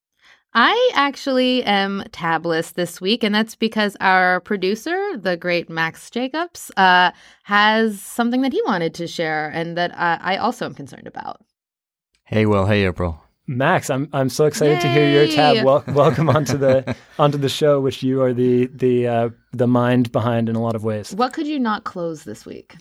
I 0.56 0.92
actually 0.94 1.64
am 1.64 2.04
tabless 2.12 2.74
this 2.74 3.02
week, 3.02 3.24
and 3.24 3.34
that's 3.34 3.56
because 3.56 3.98
our 4.00 4.40
producer, 4.42 5.18
the 5.18 5.36
great 5.36 5.68
Max 5.68 6.12
Jacobs, 6.12 6.70
uh, 6.78 7.12
has 7.44 8.00
something 8.00 8.42
that 8.42 8.54
he 8.54 8.62
wanted 8.66 8.94
to 8.96 9.08
share 9.08 9.50
and 9.50 9.76
that 9.78 9.92
uh, 9.94 10.20
I 10.22 10.38
also 10.38 10.66
am 10.66 10.76
concerned 10.76 11.08
about. 11.08 11.42
Hey, 12.26 12.46
Will. 12.46 12.68
Hey, 12.68 12.86
April. 12.86 13.20
Max, 13.46 13.90
I'm 13.90 14.08
I'm 14.14 14.30
so 14.30 14.46
excited 14.46 14.76
Yay! 14.76 14.82
to 14.82 14.88
hear 14.88 15.10
your 15.10 15.28
tab. 15.28 15.66
Wel- 15.66 15.84
welcome 15.88 16.30
onto 16.30 16.58
the 16.58 16.96
onto 17.20 17.38
the 17.38 17.50
show, 17.50 17.82
which 17.82 18.02
you 18.02 18.22
are 18.22 18.32
the 18.32 18.68
the 18.68 19.08
uh, 19.08 19.30
the 19.52 19.68
mind 19.68 20.14
behind 20.14 20.48
in 20.48 20.56
a 20.56 20.62
lot 20.62 20.76
of 20.76 20.84
ways. 20.86 21.14
What 21.14 21.34
could 21.34 21.48
you 21.48 21.60
not 21.60 21.84
close 21.84 22.24
this 22.24 22.46
week? 22.46 22.76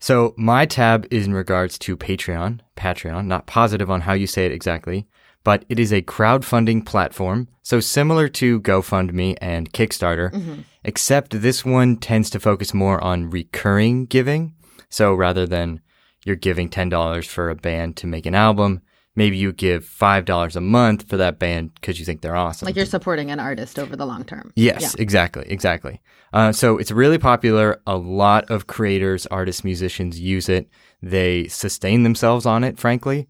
So 0.00 0.34
my 0.36 0.66
tab 0.66 1.06
is 1.12 1.26
in 1.26 1.34
regards 1.34 1.78
to 1.80 1.96
Patreon. 1.96 2.60
Patreon, 2.76 3.26
not 3.26 3.46
positive 3.46 3.88
on 3.88 4.00
how 4.00 4.14
you 4.14 4.26
say 4.26 4.46
it 4.46 4.52
exactly 4.52 5.06
but 5.44 5.64
it 5.68 5.78
is 5.78 5.92
a 5.92 6.02
crowdfunding 6.02 6.84
platform, 6.84 7.48
so 7.62 7.80
similar 7.80 8.28
to 8.28 8.60
GoFundMe 8.60 9.36
and 9.40 9.72
Kickstarter, 9.72 10.32
mm-hmm. 10.32 10.60
except 10.84 11.40
this 11.40 11.64
one 11.64 11.96
tends 11.96 12.30
to 12.30 12.40
focus 12.40 12.74
more 12.74 13.02
on 13.02 13.30
recurring 13.30 14.06
giving. 14.06 14.54
So 14.88 15.14
rather 15.14 15.46
than 15.46 15.80
you're 16.24 16.36
giving 16.36 16.68
$10 16.68 17.26
for 17.26 17.48
a 17.48 17.54
band 17.54 17.96
to 17.98 18.06
make 18.06 18.26
an 18.26 18.34
album, 18.34 18.82
maybe 19.16 19.36
you 19.36 19.52
give 19.52 19.84
$5 19.84 20.56
a 20.56 20.60
month 20.60 21.08
for 21.08 21.16
that 21.16 21.38
band 21.38 21.74
because 21.74 21.98
you 21.98 22.04
think 22.04 22.20
they're 22.20 22.36
awesome. 22.36 22.66
Like 22.66 22.76
you're 22.76 22.86
supporting 22.86 23.30
an 23.30 23.40
artist 23.40 23.78
over 23.78 23.96
the 23.96 24.06
long 24.06 24.24
term. 24.24 24.52
Yes, 24.56 24.82
yeah. 24.82 25.02
exactly, 25.02 25.44
exactly. 25.48 26.00
Uh, 26.32 26.52
so 26.52 26.78
it's 26.78 26.90
really 26.90 27.18
popular. 27.18 27.80
A 27.86 27.96
lot 27.96 28.50
of 28.50 28.66
creators, 28.66 29.26
artists, 29.26 29.64
musicians 29.64 30.20
use 30.20 30.48
it. 30.48 30.68
They 31.02 31.48
sustain 31.48 32.02
themselves 32.02 32.46
on 32.46 32.62
it, 32.62 32.78
frankly. 32.78 33.28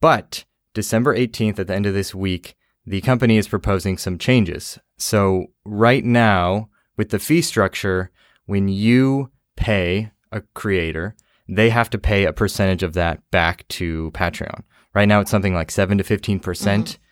But 0.00 0.44
December 0.74 1.16
18th, 1.16 1.58
at 1.58 1.66
the 1.66 1.74
end 1.74 1.86
of 1.86 1.94
this 1.94 2.14
week, 2.14 2.56
the 2.86 3.00
company 3.00 3.36
is 3.36 3.48
proposing 3.48 3.98
some 3.98 4.18
changes. 4.18 4.78
So, 4.96 5.46
right 5.64 6.04
now, 6.04 6.68
with 6.96 7.10
the 7.10 7.18
fee 7.18 7.42
structure, 7.42 8.10
when 8.46 8.68
you 8.68 9.30
pay 9.56 10.10
a 10.32 10.42
creator, 10.54 11.14
they 11.48 11.70
have 11.70 11.90
to 11.90 11.98
pay 11.98 12.24
a 12.24 12.32
percentage 12.32 12.82
of 12.82 12.94
that 12.94 13.28
back 13.30 13.66
to 13.68 14.10
Patreon. 14.12 14.62
Right 14.94 15.08
now, 15.08 15.20
it's 15.20 15.30
something 15.30 15.54
like 15.54 15.70
7 15.70 15.98
to 15.98 16.04
15%. 16.04 16.42
percent 16.42 16.86
mm 16.86 16.96
hmm 16.96 17.02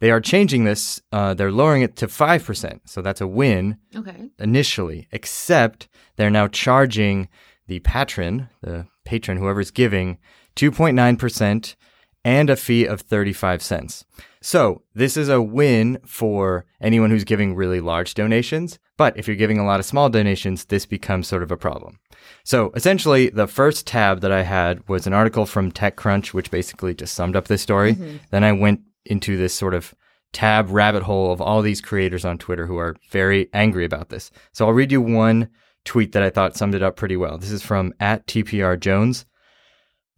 They 0.00 0.12
are 0.12 0.20
changing 0.20 0.62
this, 0.62 1.02
uh, 1.10 1.34
they're 1.34 1.50
lowering 1.50 1.82
it 1.82 1.96
to 1.96 2.06
5%. 2.06 2.80
So, 2.84 3.02
that's 3.02 3.20
a 3.20 3.26
win 3.26 3.78
okay. 3.96 4.30
initially, 4.38 5.08
except 5.10 5.88
they're 6.16 6.30
now 6.30 6.48
charging 6.48 7.28
the 7.66 7.80
patron, 7.80 8.48
the 8.62 8.86
patron, 9.04 9.38
whoever's 9.38 9.72
giving, 9.72 10.18
2.9% 10.56 11.76
and 12.28 12.50
a 12.50 12.56
fee 12.56 12.84
of 12.84 13.00
35 13.00 13.62
cents. 13.62 14.04
So 14.42 14.82
this 14.94 15.16
is 15.16 15.30
a 15.30 15.40
win 15.40 15.98
for 16.04 16.66
anyone 16.78 17.08
who's 17.08 17.24
giving 17.24 17.56
really 17.56 17.80
large 17.80 18.12
donations. 18.12 18.78
But 18.98 19.16
if 19.16 19.26
you're 19.26 19.34
giving 19.36 19.58
a 19.58 19.64
lot 19.64 19.80
of 19.80 19.86
small 19.86 20.10
donations, 20.10 20.66
this 20.66 20.84
becomes 20.84 21.26
sort 21.26 21.42
of 21.42 21.50
a 21.50 21.56
problem. 21.56 22.00
So 22.44 22.70
essentially, 22.76 23.30
the 23.30 23.46
first 23.46 23.86
tab 23.86 24.20
that 24.20 24.30
I 24.30 24.42
had 24.42 24.86
was 24.90 25.06
an 25.06 25.14
article 25.14 25.46
from 25.46 25.72
TechCrunch, 25.72 26.34
which 26.34 26.50
basically 26.50 26.94
just 26.94 27.14
summed 27.14 27.34
up 27.34 27.48
this 27.48 27.62
story. 27.62 27.94
Mm-hmm. 27.94 28.16
Then 28.30 28.44
I 28.44 28.52
went 28.52 28.82
into 29.06 29.38
this 29.38 29.54
sort 29.54 29.72
of 29.72 29.94
tab 30.34 30.68
rabbit 30.68 31.04
hole 31.04 31.32
of 31.32 31.40
all 31.40 31.62
these 31.62 31.80
creators 31.80 32.26
on 32.26 32.36
Twitter 32.36 32.66
who 32.66 32.76
are 32.76 32.94
very 33.10 33.48
angry 33.54 33.86
about 33.86 34.10
this. 34.10 34.30
So 34.52 34.66
I'll 34.66 34.74
read 34.74 34.92
you 34.92 35.00
one 35.00 35.48
tweet 35.86 36.12
that 36.12 36.22
I 36.22 36.28
thought 36.28 36.56
summed 36.56 36.74
it 36.74 36.82
up 36.82 36.96
pretty 36.96 37.16
well. 37.16 37.38
This 37.38 37.52
is 37.52 37.62
from 37.62 37.94
at 37.98 38.26
TPR 38.26 38.78
Jones. 38.78 39.24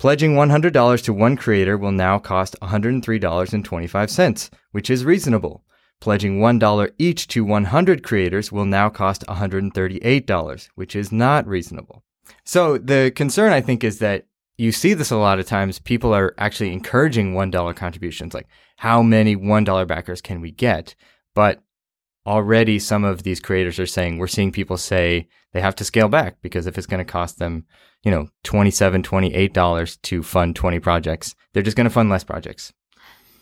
Pledging 0.01 0.35
$100 0.35 1.05
to 1.05 1.13
one 1.13 1.37
creator 1.37 1.77
will 1.77 1.93
now 1.93 2.19
cost 2.19 2.57
$103.25, 2.63 4.51
which 4.73 4.89
is 4.89 5.05
reasonable. 5.05 5.63
Pledging 6.01 6.41
$1 6.41 6.91
each 6.97 7.29
to 7.29 7.45
100 7.45 8.03
creators 8.03 8.51
will 8.51 8.65
now 8.65 8.89
cost 8.89 9.27
$138, 9.29 10.69
which 10.75 10.97
is 10.97 11.13
not 11.13 11.47
reasonable. 11.47 12.03
So 12.47 12.79
the 12.79 13.13
concern, 13.15 13.53
I 13.53 13.61
think, 13.61 13.85
is 13.85 13.99
that 13.99 14.25
you 14.57 14.73
see 14.73 14.95
this 14.95 15.11
a 15.11 15.19
lot 15.19 15.39
of 15.39 15.45
times. 15.45 15.79
People 15.79 16.15
are 16.15 16.33
actually 16.39 16.73
encouraging 16.73 17.35
$1 17.35 17.77
contributions, 17.77 18.33
like 18.33 18.47
how 18.79 19.03
many 19.03 19.37
$1 19.37 19.87
backers 19.87 20.23
can 20.23 20.41
we 20.41 20.51
get? 20.51 20.95
But 21.35 21.63
already 22.27 22.79
some 22.79 23.05
of 23.05 23.23
these 23.23 23.41
creators 23.41 23.79
are 23.79 23.87
saying, 23.87 24.19
we're 24.19 24.27
seeing 24.27 24.53
people 24.53 24.77
say 24.77 25.29
they 25.53 25.61
have 25.61 25.77
to 25.77 25.85
scale 25.85 26.09
back 26.09 26.37
because 26.43 26.67
if 26.67 26.79
it's 26.79 26.87
going 26.87 27.05
to 27.05 27.11
cost 27.11 27.39
them 27.39 27.67
you 28.03 28.11
know, 28.11 28.29
$27, 28.45 29.03
$28 29.03 30.03
to 30.03 30.23
fund 30.23 30.57
20 30.57 30.81
projects. 30.81 31.35
They're 31.53 31.63
just 31.63 31.77
going 31.77 31.85
to 31.85 31.93
fund 31.93 32.11
less 32.11 32.25
projects. 32.25 32.73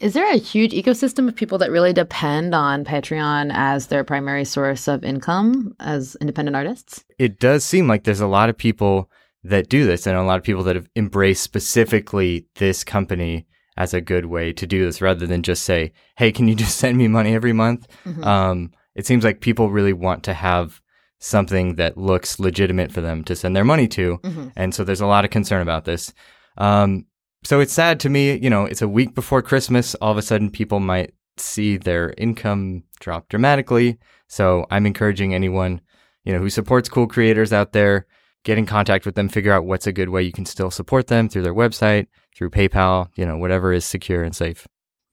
Is 0.01 0.14
there 0.14 0.33
a 0.33 0.37
huge 0.37 0.73
ecosystem 0.73 1.27
of 1.27 1.35
people 1.35 1.59
that 1.59 1.73
really 1.73 1.93
depend 1.93 2.55
on 2.55 2.85
Patreon 2.85 3.51
as 3.53 3.88
their 3.88 4.05
primary 4.05 4.45
source 4.45 4.87
of 4.87 5.03
income 5.03 5.75
as 5.81 6.17
independent 6.21 6.57
artists? 6.57 7.05
It 7.19 7.41
does 7.41 7.64
seem 7.64 7.88
like 7.88 8.05
there's 8.05 8.21
a 8.21 8.29
lot 8.29 8.49
of 8.49 8.57
people 8.57 9.11
that 9.43 9.69
do 9.69 9.87
this 9.87 10.07
and 10.07 10.17
a 10.17 10.23
lot 10.23 10.38
of 10.38 10.45
people 10.45 10.62
that 10.64 10.77
have 10.77 10.88
embraced 10.95 11.43
specifically 11.43 12.47
this 12.57 12.85
company 12.85 13.47
as 13.79 13.95
a 13.95 14.01
good 14.01 14.27
way 14.27 14.53
to 14.53 14.67
do 14.67 14.85
this 14.85 15.01
rather 15.01 15.27
than 15.27 15.43
just 15.43 15.62
say, 15.62 15.93
hey, 16.17 16.31
can 16.31 16.49
you 16.49 16.55
just 16.64 16.77
send 16.77 16.99
me 16.99 17.09
money 17.09 17.35
every 17.35 17.55
month? 17.55 17.88
Mm-hmm. 18.05 18.25
Um, 18.25 18.73
it 18.95 19.07
seems 19.07 19.25
like 19.25 19.41
people 19.41 19.71
really 19.71 19.95
want 19.95 20.25
to 20.25 20.35
have 20.35 20.83
something 21.21 21.77
that 21.77 21.97
looks 21.97 22.38
legitimate 22.38 22.93
for 22.93 23.01
them 23.01 23.25
to 23.25 23.35
send 23.35 23.57
their 23.57 23.64
money 23.64 23.88
to. 23.88 24.19
Mm-hmm. 24.19 24.49
And 24.57 24.75
so 24.75 24.85
there's 24.85 25.01
a 25.01 25.07
lot 25.07 25.25
of 25.25 25.31
concern 25.31 25.62
about 25.62 25.85
this. 25.85 26.12
Um, 26.59 27.07
so 27.45 27.61
it's 27.61 27.73
sad 27.73 28.01
to 28.01 28.09
me, 28.09 28.37
you 28.37 28.51
know, 28.51 28.64
it's 28.64 28.83
a 28.83 28.88
week 28.88 29.14
before 29.14 29.43
Christmas. 29.43 29.95
All 29.97 30.11
of 30.11 30.19
a 30.19 30.23
sudden, 30.23 30.51
people 30.51 30.81
might 30.81 31.14
see 31.37 31.77
their 31.77 32.14
income 32.19 32.83
drop 32.99 33.29
dramatically. 33.29 33.99
So 34.27 34.67
I'm 34.71 34.87
encouraging 34.87 35.35
anyone, 35.35 35.81
you 36.25 36.33
know, 36.33 36.41
who 36.41 36.51
supports 36.51 36.88
cool 36.88 37.07
creators 37.07 37.53
out 37.53 37.73
there, 37.73 38.07
get 38.44 38.59
in 38.59 38.66
contact 38.66 39.07
with 39.07 39.14
them, 39.14 39.29
figure 39.29 39.53
out 39.53 39.64
what's 39.64 39.87
a 39.87 39.92
good 39.92 40.09
way 40.09 40.22
you 40.22 40.33
can 40.33 40.46
still 40.46 40.70
support 40.70 41.09
them 41.09 41.29
through 41.29 41.42
their 41.42 41.55
website, 41.55 42.07
through 42.37 42.51
PayPal, 42.51 43.09
you 43.16 43.27
know, 43.27 43.37
whatever 43.37 43.72
is 43.72 43.85
secure 43.85 44.22
and 44.22 44.35
safe. 44.35 44.66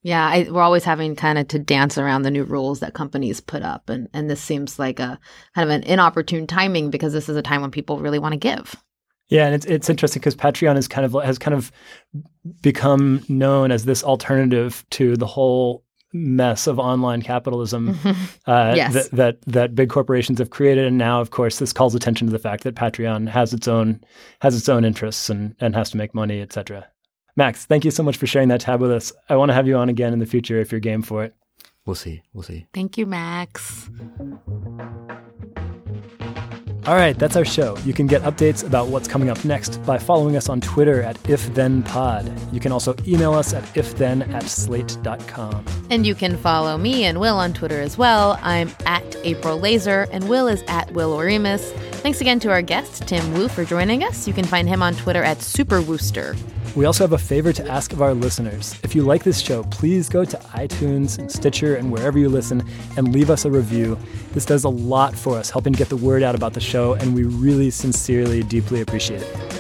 Yeah, 0.04 0.28
I, 0.28 0.48
we're 0.52 0.62
always 0.62 0.84
having 0.84 1.16
kind 1.16 1.40
of 1.40 1.48
to 1.48 1.58
dance 1.58 1.98
around 1.98 2.22
the 2.22 2.32
new 2.32 2.44
rules 2.44 2.80
that 2.82 2.94
companies 2.94 3.40
put 3.40 3.64
up, 3.64 3.90
and 3.90 4.08
and 4.14 4.30
this 4.30 4.40
seems 4.40 4.78
like 4.78 5.00
a 5.00 5.20
kind 5.56 5.68
of 5.68 5.76
an 5.76 5.82
inopportune 5.82 6.46
timing 6.46 6.92
because 6.92 7.12
this 7.12 7.28
is 7.28 7.36
a 7.36 7.42
time 7.42 7.62
when 7.62 7.72
people 7.72 8.00
really 8.00 8.20
want 8.20 8.34
to 8.34 8.38
give. 8.38 8.76
Yeah, 9.30 9.48
and 9.48 9.56
it's 9.56 9.66
it's 9.66 9.90
interesting 9.90 10.20
because 10.20 10.36
Patreon 10.36 10.78
is 10.78 10.88
kind 10.88 11.06
of 11.06 11.24
has 11.24 11.40
kind 11.40 11.56
of 11.56 11.72
become 12.62 13.24
known 13.28 13.72
as 13.72 13.86
this 13.86 14.04
alternative 14.04 14.86
to 14.92 15.18
the 15.18 15.26
whole 15.26 15.84
mess 16.16 16.66
of 16.68 16.80
online 16.80 17.22
capitalism 17.22 17.98
uh, 18.48 18.74
Yes. 18.76 18.94
that, 18.94 19.12
that 19.12 19.42
that 19.46 19.76
big 19.76 19.90
corporations 19.90 20.40
have 20.40 20.50
created, 20.50 20.86
and 20.86 20.98
now, 20.98 21.20
of 21.22 21.32
course, 21.32 21.60
this 21.60 21.74
calls 21.74 21.94
attention 21.94 22.26
to 22.28 22.32
the 22.32 22.40
fact 22.40 22.64
that 22.64 22.76
Patreon 22.76 23.28
has 23.30 23.54
its 23.54 23.68
own 23.68 24.00
has 24.40 24.56
its 24.56 24.70
own 24.70 24.86
interests 24.86 25.30
and 25.30 25.56
and 25.60 25.76
has 25.76 25.90
to 25.92 25.98
make 25.98 26.16
money, 26.16 26.42
etc. 26.42 26.88
Max, 27.36 27.66
thank 27.66 27.84
you 27.84 27.92
so 27.92 28.02
much 28.02 28.16
for 28.18 28.28
sharing 28.28 28.48
that 28.48 28.62
tab 28.62 28.80
with 28.80 28.92
us. 28.92 29.12
I 29.30 29.36
want 29.36 29.50
to 29.50 29.54
have 29.54 29.68
you 29.68 29.76
on 29.76 29.90
again 29.90 30.14
in 30.14 30.20
the 30.20 30.26
future 30.26 30.60
if 30.62 30.72
you're 30.72 30.80
game 30.80 31.02
for 31.02 31.24
it. 31.26 31.36
We'll 31.86 31.96
see. 31.96 32.22
We'll 32.34 32.44
see. 32.44 32.66
Thank 32.74 32.98
you, 32.98 33.06
Max. 33.06 33.90
All 36.88 36.94
right, 36.94 37.18
that's 37.18 37.36
our 37.36 37.46
show. 37.46 37.76
You 37.80 37.94
can 37.94 38.06
get 38.06 38.22
updates 38.22 38.64
about 38.64 38.90
what's 38.90 39.08
coming 39.08 39.32
up 39.32 39.44
next 39.44 39.78
by 39.88 39.98
following 39.98 40.36
us 40.36 40.50
on 40.50 40.62
Twitter 40.62 41.02
at 41.02 41.16
IfThenPod. 41.24 42.54
You 42.54 42.60
can 42.60 42.72
also 42.72 42.94
email 43.08 43.34
us 43.34 43.56
at 43.56 43.64
ifthen 43.74 44.32
at 44.32 44.44
slate.com. 44.44 45.66
And 45.90 46.06
you 46.06 46.14
can 46.14 46.38
follow 46.38 46.78
me 46.78 47.06
and 47.06 47.20
Will 47.20 47.38
on 47.38 47.54
Twitter 47.54 47.82
as 47.82 47.98
well. 47.98 48.38
I'm 48.44 48.70
at 48.86 49.16
April 49.24 49.58
Laser, 49.58 50.08
and 50.12 50.30
Will 50.30 50.48
is 50.48 50.64
at 50.68 50.92
Will 50.92 51.12
Oremus. 51.18 51.72
Thanks 52.04 52.22
again 52.22 52.40
to 52.42 52.52
our 52.52 52.62
guest, 52.62 53.08
Tim 53.08 53.34
Wu, 53.34 53.48
for 53.48 53.66
joining 53.66 54.04
us. 54.04 54.28
You 54.28 54.34
can 54.36 54.46
find 54.46 54.70
him 54.70 54.84
on 54.84 54.94
Twitter 54.94 55.24
at 55.24 55.40
SuperWuster. 55.40 56.38
We 56.76 56.84
also 56.84 57.06
have 57.06 57.14
a 57.14 57.18
favor 57.18 57.54
to 57.54 57.66
ask 57.70 57.94
of 57.94 58.02
our 58.02 58.14
listeners. 58.14 58.78
If 58.84 58.96
you 58.96 59.04
like 59.04 59.24
this 59.24 59.40
show, 59.40 59.64
please 59.64 60.10
go 60.10 60.26
to 60.26 60.36
iTunes 60.38 61.18
and 61.18 61.32
Stitcher 61.32 61.78
and 61.78 61.90
wherever 61.90 62.20
you 62.20 62.28
listen 62.28 62.68
and 62.98 63.14
leave 63.14 63.30
us 63.30 63.46
a 63.46 63.50
review. 63.50 63.98
This 64.34 64.44
does 64.44 64.66
a 64.66 64.70
lot 64.70 65.16
for 65.16 65.38
us, 65.38 65.50
helping 65.50 65.72
get 65.72 65.88
the 65.88 65.96
word 65.96 66.22
out 66.22 66.36
about 66.36 66.52
the 66.52 66.60
show, 66.60 66.75
and 66.76 67.16
we 67.16 67.24
really 67.24 67.70
sincerely, 67.70 68.44
deeply 68.44 68.82
appreciate 68.82 69.22
it. 69.22 69.56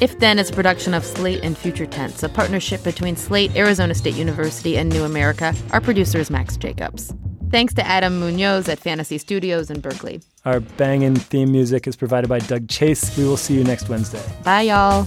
If 0.00 0.18
Then 0.18 0.38
is 0.38 0.48
a 0.48 0.54
production 0.54 0.94
of 0.94 1.04
Slate 1.04 1.42
and 1.42 1.56
Future 1.58 1.84
Tense, 1.84 2.22
a 2.22 2.28
partnership 2.28 2.82
between 2.82 3.16
Slate, 3.16 3.54
Arizona 3.54 3.94
State 3.94 4.14
University, 4.14 4.78
and 4.78 4.88
New 4.88 5.04
America. 5.04 5.54
Our 5.72 5.80
producer 5.80 6.18
is 6.18 6.30
Max 6.30 6.56
Jacobs. 6.56 7.12
Thanks 7.50 7.74
to 7.74 7.86
Adam 7.86 8.18
Munoz 8.20 8.68
at 8.68 8.78
Fantasy 8.78 9.18
Studios 9.18 9.70
in 9.70 9.80
Berkeley. 9.80 10.22
Our 10.44 10.60
bangin' 10.60 11.16
theme 11.16 11.52
music 11.52 11.86
is 11.86 11.96
provided 11.96 12.28
by 12.28 12.38
Doug 12.38 12.68
Chase. 12.68 13.16
We 13.18 13.24
will 13.24 13.36
see 13.36 13.54
you 13.54 13.64
next 13.64 13.88
Wednesday. 13.88 14.22
Bye, 14.42 14.62
y'all. 14.62 15.06